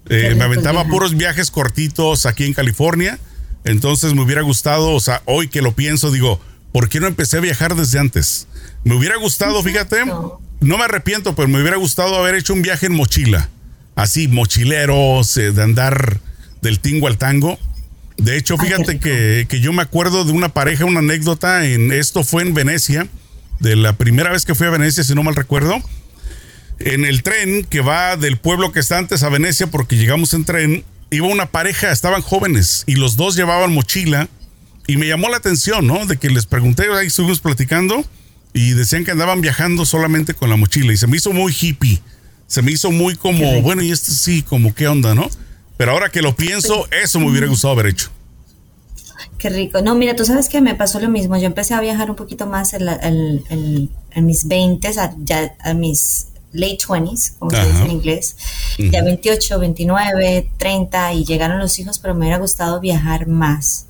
Eh, 0.08 0.34
me 0.36 0.44
aventaba 0.44 0.84
puros 0.86 1.16
viajes 1.16 1.50
cortitos 1.50 2.26
aquí 2.26 2.44
en 2.44 2.54
California. 2.54 3.18
Entonces 3.64 4.14
me 4.14 4.22
hubiera 4.22 4.42
gustado, 4.42 4.92
o 4.92 5.00
sea, 5.00 5.22
hoy 5.26 5.48
que 5.48 5.62
lo 5.62 5.72
pienso, 5.72 6.10
digo, 6.10 6.40
¿por 6.72 6.88
qué 6.88 6.98
no 6.98 7.06
empecé 7.06 7.36
a 7.36 7.40
viajar 7.40 7.76
desde 7.76 7.98
antes? 7.98 8.48
Me 8.82 8.94
hubiera 8.94 9.16
gustado, 9.16 9.62
fíjate, 9.62 10.04
no 10.06 10.78
me 10.78 10.84
arrepiento, 10.84 11.34
pero 11.34 11.48
me 11.48 11.60
hubiera 11.60 11.76
gustado 11.76 12.16
haber 12.16 12.34
hecho 12.34 12.54
un 12.54 12.62
viaje 12.62 12.86
en 12.86 12.94
mochila. 12.94 13.50
Así, 13.94 14.26
mochileros, 14.26 15.36
eh, 15.36 15.52
de 15.52 15.62
andar 15.62 16.20
del 16.62 16.80
tingo 16.80 17.06
al 17.06 17.18
tango. 17.18 17.58
De 18.16 18.36
hecho, 18.36 18.58
fíjate 18.58 18.98
que, 18.98 19.60
yo 19.60 19.72
me 19.72 19.82
acuerdo 19.82 20.24
de 20.24 20.32
una 20.32 20.50
pareja, 20.50 20.84
una 20.84 20.98
anécdota, 20.98 21.66
en 21.66 21.92
esto 21.92 22.22
fue 22.22 22.42
en 22.42 22.54
Venecia, 22.54 23.08
de 23.60 23.76
la 23.76 23.94
primera 23.94 24.30
vez 24.30 24.44
que 24.44 24.54
fui 24.54 24.66
a 24.66 24.70
Venecia, 24.70 25.04
si 25.04 25.14
no 25.14 25.22
mal 25.22 25.36
recuerdo, 25.36 25.82
en 26.78 27.04
el 27.04 27.22
tren 27.22 27.64
que 27.64 27.80
va 27.80 28.16
del 28.16 28.38
pueblo 28.38 28.72
que 28.72 28.80
está 28.80 28.98
antes 28.98 29.22
a 29.22 29.28
Venecia, 29.28 29.66
porque 29.68 29.96
llegamos 29.96 30.34
en 30.34 30.44
tren, 30.44 30.84
iba 31.10 31.26
una 31.26 31.46
pareja, 31.46 31.92
estaban 31.92 32.22
jóvenes 32.22 32.84
y 32.86 32.94
los 32.94 33.16
dos 33.16 33.36
llevaban 33.36 33.72
mochila 33.72 34.28
y 34.86 34.96
me 34.96 35.06
llamó 35.06 35.28
la 35.28 35.36
atención, 35.36 35.86
¿no? 35.86 36.06
De 36.06 36.16
que 36.16 36.30
les 36.30 36.46
pregunté, 36.46 36.86
ahí 36.92 37.06
estuvimos 37.06 37.40
platicando 37.40 38.04
y 38.52 38.72
decían 38.72 39.04
que 39.04 39.12
andaban 39.12 39.40
viajando 39.40 39.84
solamente 39.84 40.34
con 40.34 40.50
la 40.50 40.56
mochila 40.56 40.92
y 40.92 40.96
se 40.96 41.06
me 41.06 41.16
hizo 41.16 41.32
muy 41.32 41.54
hippie, 41.58 42.00
se 42.46 42.62
me 42.62 42.72
hizo 42.72 42.90
muy 42.90 43.14
como, 43.14 43.62
bueno, 43.62 43.82
y 43.82 43.92
esto 43.92 44.12
sí, 44.12 44.42
como 44.42 44.74
qué 44.74 44.88
onda, 44.88 45.14
¿no? 45.14 45.30
Pero 45.80 45.92
ahora 45.92 46.10
que 46.10 46.20
lo 46.20 46.36
pienso, 46.36 46.86
eso 46.90 47.18
me 47.20 47.30
hubiera 47.30 47.46
gustado 47.46 47.72
haber 47.72 47.86
hecho. 47.86 48.10
Qué 49.38 49.48
rico. 49.48 49.80
No, 49.80 49.94
mira, 49.94 50.14
tú 50.14 50.26
sabes 50.26 50.50
que 50.50 50.60
me 50.60 50.74
pasó 50.74 51.00
lo 51.00 51.08
mismo. 51.08 51.38
Yo 51.38 51.46
empecé 51.46 51.72
a 51.72 51.80
viajar 51.80 52.10
un 52.10 52.16
poquito 52.16 52.46
más 52.46 52.74
en, 52.74 53.88
mis 54.16 54.46
20, 54.46 54.88
a, 54.88 55.14
ya 55.16 55.54
a 55.58 55.72
mis 55.72 56.26
late 56.52 56.80
20s, 56.86 57.38
como 57.38 57.50
se 57.52 57.64
dice 57.64 57.80
en 57.80 57.90
inglés. 57.92 58.36
Ya 58.76 59.02
28, 59.02 59.58
29, 59.58 60.50
30 60.58 61.14
y 61.14 61.24
llegaron 61.24 61.58
los 61.58 61.78
hijos, 61.78 61.98
pero 61.98 62.12
me 62.12 62.26
hubiera 62.26 62.36
gustado 62.36 62.78
viajar 62.80 63.26
más. 63.26 63.86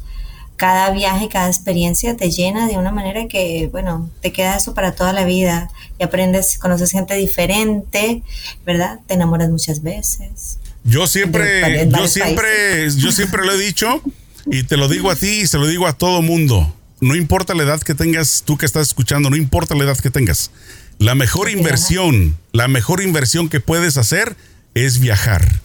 Cada 0.54 0.90
viaje, 0.92 1.28
cada 1.28 1.48
experiencia 1.48 2.16
te 2.16 2.30
llena 2.30 2.68
de 2.68 2.78
una 2.78 2.92
manera 2.92 3.26
que, 3.26 3.68
bueno, 3.72 4.08
te 4.20 4.32
queda 4.32 4.58
eso 4.58 4.74
para 4.74 4.94
toda 4.94 5.12
la 5.12 5.24
vida 5.24 5.72
y 5.98 6.04
aprendes, 6.04 6.56
conoces 6.56 6.92
gente 6.92 7.16
diferente, 7.16 8.22
¿verdad? 8.64 9.00
Te 9.08 9.14
enamoras 9.14 9.50
muchas 9.50 9.82
veces. 9.82 10.60
Yo 10.84 11.06
siempre, 11.06 11.88
yo 11.90 12.08
siempre, 12.08 12.90
yo 12.96 13.12
siempre 13.12 13.44
lo 13.44 13.52
he 13.52 13.58
dicho 13.58 14.02
y 14.46 14.62
te 14.62 14.76
lo 14.76 14.88
digo 14.88 15.10
a 15.10 15.16
ti 15.16 15.40
y 15.42 15.46
se 15.46 15.58
lo 15.58 15.66
digo 15.66 15.86
a 15.86 15.92
todo 15.92 16.22
mundo. 16.22 16.74
No 17.00 17.16
importa 17.16 17.54
la 17.54 17.62
edad 17.62 17.80
que 17.80 17.94
tengas, 17.94 18.42
tú 18.44 18.58
que 18.58 18.66
estás 18.66 18.88
escuchando, 18.88 19.30
no 19.30 19.36
importa 19.36 19.74
la 19.74 19.84
edad 19.84 19.98
que 19.98 20.10
tengas. 20.10 20.50
La 20.98 21.14
mejor 21.14 21.48
inversión, 21.48 22.36
la 22.52 22.68
mejor 22.68 23.02
inversión 23.02 23.48
que 23.48 23.60
puedes 23.60 23.96
hacer 23.96 24.36
es 24.74 25.00
viajar, 25.00 25.62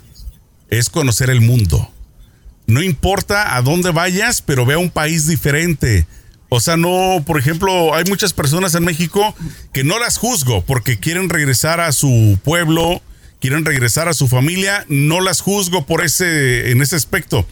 es 0.70 0.90
conocer 0.90 1.30
el 1.30 1.42
mundo. 1.42 1.92
No 2.68 2.82
importa 2.82 3.56
a 3.56 3.62
dónde 3.62 3.92
vayas, 3.92 4.42
pero 4.42 4.66
ve 4.66 4.76
a 4.76 4.80
un 4.80 4.90
país 4.90 5.28
diferente. 5.28 6.08
O 6.50 6.60
sea, 6.60 6.78
no, 6.78 7.24
por 7.26 7.38
ejemplo, 7.38 7.94
hay 7.94 8.06
muchas 8.06 8.34
personas 8.34 8.76
en 8.76 8.86
México 8.86 9.36
que 9.74 9.84
no 9.84 10.00
las 10.00 10.18
juzgo 10.18 10.64
porque 10.64 11.00
quieren 11.00 11.30
regresar 11.30 11.82
a 11.82 11.92
su 11.92 12.40
pueblo, 12.44 13.02
quieren 13.40 13.66
regresar 13.66 14.08
a 14.08 14.14
su 14.14 14.28
familia, 14.28 14.86
no 14.88 15.22
las 15.22 15.42
juzgo 15.42 15.86
por 15.86 16.04
ese, 16.04 16.72
en 16.72 16.82
ese 16.82 16.96
aspecto. 16.96 17.48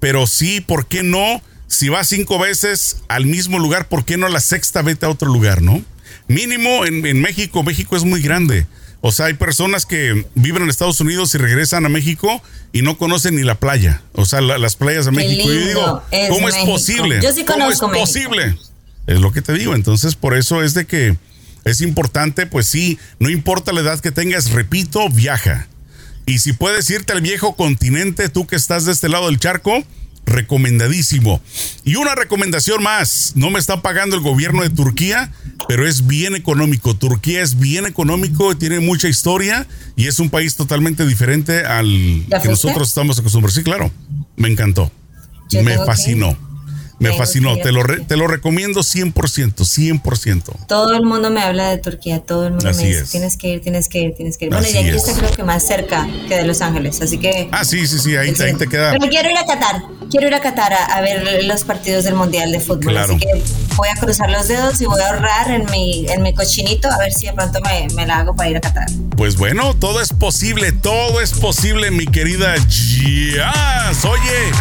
Pero 0.00 0.26
sí, 0.26 0.60
¿por 0.60 0.86
qué 0.86 1.02
no? 1.02 1.42
Si 1.68 1.88
vas 1.88 2.08
cinco 2.08 2.38
veces 2.38 2.98
al 3.08 3.26
mismo 3.26 3.58
lugar, 3.58 3.88
¿por 3.88 4.04
qué 4.04 4.16
no 4.16 4.28
la 4.28 4.40
sexta 4.40 4.82
vete 4.82 5.06
a 5.06 5.08
otro 5.08 5.32
lugar, 5.32 5.62
no? 5.62 5.82
Mínimo 6.28 6.84
en, 6.84 7.20
México, 7.20 7.62
México 7.62 7.96
es 7.96 8.04
muy 8.04 8.20
grande. 8.20 8.66
O 9.00 9.10
sea, 9.10 9.26
hay 9.26 9.34
personas 9.34 9.86
que 9.86 10.26
viven 10.34 10.62
en 10.62 10.70
Estados 10.70 11.00
Unidos 11.00 11.34
y 11.34 11.38
regresan 11.38 11.84
a 11.86 11.88
México 11.88 12.42
y 12.72 12.82
no 12.82 12.98
conocen 12.98 13.36
ni 13.36 13.42
la 13.42 13.56
playa. 13.56 14.02
O 14.12 14.24
sea, 14.24 14.40
las 14.40 14.76
playas 14.76 15.06
de 15.06 15.10
México. 15.12 15.48
yo 15.48 15.66
digo, 15.66 16.02
¿cómo 16.28 16.48
es 16.48 16.56
posible? 16.58 17.20
Yo 17.22 17.32
sí 17.32 17.44
conozco 17.44 17.86
¿Cómo 17.86 17.94
es 17.94 18.00
posible? 18.00 18.56
Es 19.06 19.20
lo 19.20 19.32
que 19.32 19.42
te 19.42 19.52
digo. 19.52 19.74
Entonces, 19.74 20.14
por 20.14 20.36
eso 20.36 20.62
es 20.62 20.74
de 20.74 20.86
que 20.86 21.16
es 21.64 21.80
importante, 21.80 22.46
pues 22.46 22.66
sí, 22.66 22.98
no 23.18 23.30
importa 23.30 23.72
la 23.72 23.80
edad 23.80 24.00
que 24.00 24.10
tengas, 24.10 24.50
repito, 24.50 25.08
viaja. 25.08 25.68
Y 26.26 26.38
si 26.38 26.52
puedes 26.52 26.88
irte 26.90 27.12
al 27.12 27.20
viejo 27.20 27.54
continente, 27.56 28.28
tú 28.28 28.46
que 28.46 28.56
estás 28.56 28.84
de 28.84 28.92
este 28.92 29.08
lado 29.08 29.26
del 29.26 29.38
charco, 29.38 29.84
recomendadísimo. 30.24 31.40
Y 31.84 31.96
una 31.96 32.14
recomendación 32.14 32.82
más, 32.82 33.32
no 33.34 33.50
me 33.50 33.58
está 33.58 33.82
pagando 33.82 34.16
el 34.16 34.22
gobierno 34.22 34.62
de 34.62 34.70
Turquía, 34.70 35.32
pero 35.68 35.86
es 35.86 36.06
bien 36.06 36.34
económico. 36.34 36.94
Turquía 36.94 37.42
es 37.42 37.58
bien 37.58 37.86
económico, 37.86 38.56
tiene 38.56 38.80
mucha 38.80 39.08
historia 39.08 39.66
y 39.96 40.06
es 40.06 40.18
un 40.18 40.30
país 40.30 40.56
totalmente 40.56 41.06
diferente 41.06 41.64
al 41.64 42.24
que 42.42 42.48
nosotros 42.48 42.88
estamos 42.88 43.18
acostumbrados. 43.18 43.54
Sí, 43.54 43.62
claro, 43.62 43.90
me 44.36 44.48
encantó, 44.48 44.90
me 45.52 45.76
fascinó. 45.84 46.36
Me 47.02 47.16
fascinó, 47.16 47.56
te 47.58 47.72
lo, 47.72 47.82
te 47.84 48.16
lo 48.16 48.26
recomiendo 48.26 48.80
100%, 48.80 49.12
100%. 49.12 50.66
Todo 50.66 50.94
el 50.94 51.02
mundo 51.02 51.30
me 51.30 51.42
habla 51.42 51.70
de 51.70 51.78
Turquía, 51.78 52.20
todo 52.20 52.46
el 52.46 52.52
mundo 52.52 52.70
me 52.72 52.84
dice, 52.84 53.04
tienes 53.04 53.36
que 53.36 53.48
ir, 53.48 53.60
tienes 53.60 53.88
que 53.88 53.98
ir, 54.00 54.14
tienes 54.14 54.38
que 54.38 54.46
ir. 54.46 54.52
Bueno, 54.52 54.66
y 54.68 54.76
aquí 54.76 54.88
está 54.88 55.12
creo 55.14 55.30
que 55.30 55.42
más 55.42 55.66
cerca 55.66 56.08
que 56.28 56.36
de 56.36 56.44
Los 56.44 56.60
Ángeles, 56.60 57.00
así 57.00 57.18
que... 57.18 57.48
Ah, 57.52 57.64
sí, 57.64 57.86
sí, 57.86 57.98
sí, 57.98 58.16
ahí, 58.16 58.34
ahí 58.38 58.54
te 58.54 58.68
queda. 58.68 58.92
Pero 58.92 59.08
quiero 59.08 59.30
ir 59.30 59.36
a 59.36 59.46
Qatar, 59.46 59.82
quiero 60.10 60.28
ir 60.28 60.34
a 60.34 60.40
Qatar 60.40 60.72
a, 60.72 61.00
ver 61.00 61.44
los 61.44 61.64
partidos 61.64 62.04
del 62.04 62.14
Mundial 62.14 62.52
de 62.52 62.60
Fútbol, 62.60 62.96
así 62.96 63.18
que 63.18 63.42
voy 63.76 63.88
a 63.88 63.98
cruzar 63.98 64.30
los 64.30 64.48
dedos 64.48 64.80
y 64.80 64.86
voy 64.86 65.00
a 65.00 65.10
ahorrar 65.10 65.50
en 65.50 65.66
mi, 65.70 66.06
en 66.08 66.22
mi 66.22 66.34
cochinito 66.34 66.90
a 66.90 66.98
ver 66.98 67.12
si 67.12 67.26
de 67.26 67.32
pronto 67.32 67.60
me, 67.60 67.88
me 67.94 68.06
la 68.06 68.18
hago 68.18 68.34
para 68.34 68.50
ir 68.50 68.56
a 68.56 68.60
Qatar. 68.60 68.86
Pues 69.16 69.36
bueno, 69.36 69.74
todo 69.74 70.00
es 70.00 70.12
posible, 70.12 70.72
todo 70.72 71.20
es 71.20 71.32
posible, 71.32 71.90
mi 71.90 72.06
querida 72.06 72.54
Jazz. 72.68 74.04
Oye, 74.04 74.52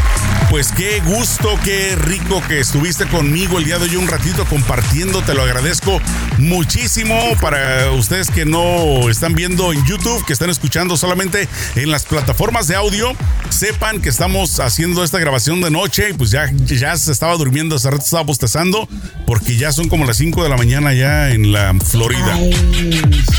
pues 0.49 0.71
qué 0.71 1.01
gusto, 1.05 1.57
qué 1.63 1.95
rico 1.95 2.30
que 2.39 2.61
estuviste 2.61 3.05
conmigo 3.07 3.57
el 3.57 3.65
día 3.65 3.77
de 3.77 3.89
hoy 3.89 3.97
un 3.97 4.07
ratito 4.07 4.45
compartiendo, 4.45 5.21
te 5.21 5.33
lo 5.33 5.41
agradezco 5.41 5.99
muchísimo 6.37 7.13
para 7.41 7.91
ustedes 7.91 8.31
que 8.31 8.45
no 8.45 9.09
están 9.09 9.33
viendo 9.33 9.73
en 9.73 9.83
YouTube, 9.85 10.25
que 10.25 10.31
están 10.31 10.49
escuchando 10.49 10.95
solamente 10.95 11.49
en 11.75 11.91
las 11.91 12.05
plataformas 12.05 12.69
de 12.69 12.75
audio, 12.75 13.11
sepan 13.49 14.01
que 14.01 14.07
estamos 14.07 14.61
haciendo 14.61 15.03
esta 15.03 15.19
grabación 15.19 15.59
de 15.59 15.71
noche 15.71 16.11
y 16.11 16.13
pues 16.13 16.31
ya, 16.31 16.49
ya 16.65 16.95
se 16.95 17.11
estaba 17.11 17.35
durmiendo, 17.35 17.75
hace 17.75 17.91
rato 17.91 18.05
estaba 18.05 18.25
postezando 18.25 18.87
porque 19.25 19.57
ya 19.57 19.73
son 19.73 19.89
como 19.89 20.05
las 20.05 20.15
5 20.15 20.43
de 20.43 20.49
la 20.49 20.55
mañana 20.55 20.93
ya 20.93 21.31
en 21.31 21.51
la 21.51 21.73
Florida. 21.85 22.39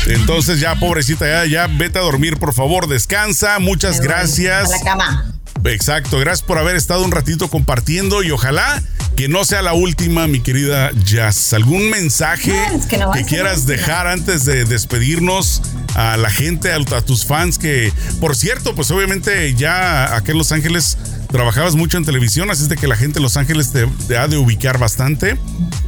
Entonces 0.05 0.59
ya 0.59 0.75
pobrecita, 0.75 1.25
ya, 1.25 1.45
ya 1.45 1.67
vete 1.67 1.97
a 1.97 2.03
dormir 2.03 2.37
por 2.37 2.53
favor, 2.53 2.87
descansa, 2.87 3.57
muchas 3.57 4.01
gracias. 4.01 4.71
A 4.71 4.77
la 4.77 4.83
cama 4.83 5.32
Exacto, 5.65 6.19
gracias 6.19 6.45
por 6.45 6.57
haber 6.57 6.75
estado 6.75 7.03
un 7.03 7.11
ratito 7.11 7.49
compartiendo 7.49 8.21
y 8.23 8.31
ojalá 8.31 8.81
que 9.15 9.27
no 9.27 9.45
sea 9.45 9.61
la 9.61 9.73
última, 9.73 10.27
mi 10.27 10.41
querida 10.41 10.91
Jazz. 11.05 11.53
¿Algún 11.53 11.89
mensaje 11.89 12.53
que, 12.89 13.23
quieras 13.25 13.65
dejar 13.65 14.07
antes 14.07 14.43
de 14.45 14.65
despedirnos 14.65 15.61
a 15.95 16.17
la 16.17 16.29
gente, 16.29 16.71
a, 16.71 17.01
tus 17.01 17.25
fans? 17.25 17.57
Que, 17.57 17.93
por 18.19 18.35
cierto, 18.35 18.75
pues 18.75 18.89
obviamente 18.91 19.53
ya 19.53 20.15
aquí 20.15 20.31
en 20.31 20.37
Los 20.37 20.51
Ángeles 20.51 20.97
trabajabas 21.31 21.75
mucho 21.75 21.97
en 21.97 22.05
televisión, 22.05 22.49
así 22.51 22.63
es 22.63 22.69
de 22.69 22.77
que 22.77 22.87
la 22.87 22.95
gente 22.95 23.19
en 23.19 23.23
Los 23.23 23.37
Ángeles 23.37 23.71
te, 23.71 24.17
ha 24.17 24.27
de 24.27 24.37
ubicar 24.37 24.79
bastante. 24.79 25.37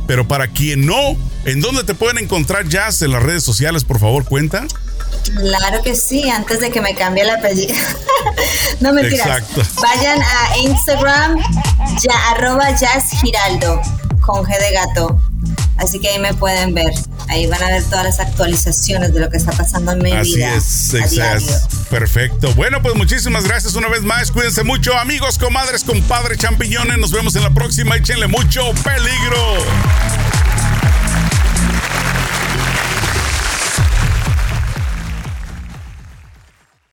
Pero 0.08 0.28
para 0.28 0.48
quien 0.48 0.86
no, 0.86 1.18
¿en 1.46 1.62
dónde 1.62 1.84
te 1.84 1.96
pueden 1.96 2.20
encontrar 2.20 2.68
Jazz? 2.70 3.02
En 3.02 3.12
las 3.12 3.24
redes 3.24 3.44
sociales, 3.44 3.84
por 3.84 4.00
favor, 4.00 4.24
cuenta. 4.26 4.68
Claro 5.32 5.82
que 5.84 5.96
sí, 5.96 6.30
antes 6.30 6.60
de 6.60 6.70
que 6.72 6.82
me 6.82 6.96
cambie 6.96 7.24
el 7.24 7.30
apellido. 7.30 7.76
no 8.80 8.94
mentiras. 8.94 9.28
Exacto. 9.28 9.62
Vayan 9.82 10.22
a 10.22 10.58
Instagram, 10.58 11.38
ya, 12.02 12.32
arroba 12.32 12.72
Jazz 12.72 13.12
Giraldo, 13.22 13.82
con 14.22 14.46
G 14.46 14.60
de 14.60 14.72
gato. 14.72 15.20
Así 15.78 16.00
que 16.00 16.10
ahí 16.10 16.20
me 16.20 16.34
pueden 16.34 16.74
ver. 16.74 16.94
Ahí 17.28 17.48
van 17.48 17.62
a 17.62 17.68
ver 17.68 17.84
todas 17.84 18.06
las 18.06 18.20
actualizaciones 18.20 19.14
de 19.14 19.20
lo 19.20 19.30
que 19.30 19.38
está 19.38 19.52
pasando 19.52 19.92
en 19.92 20.00
mi 20.00 20.12
vida. 20.12 20.22
Así 20.22 20.42
es, 20.42 21.68
Perfecto. 21.90 22.54
Bueno, 22.54 22.82
pues 22.82 22.96
muchísimas 22.96 23.44
gracias 23.44 23.76
una 23.76 23.90
vez 23.90 24.04
más. 24.04 24.32
Cuídense 24.32 24.64
mucho, 24.64 24.98
amigos, 24.98 25.38
comadres, 25.38 25.84
compadres, 25.84 26.38
champiñones. 26.38 26.98
Nos 26.98 27.12
vemos 27.12 27.36
en 27.36 27.44
la 27.44 27.50
próxima. 27.50 27.96
Échenle 27.96 28.28
mucho 28.28 28.72
peligro. 28.84 30.35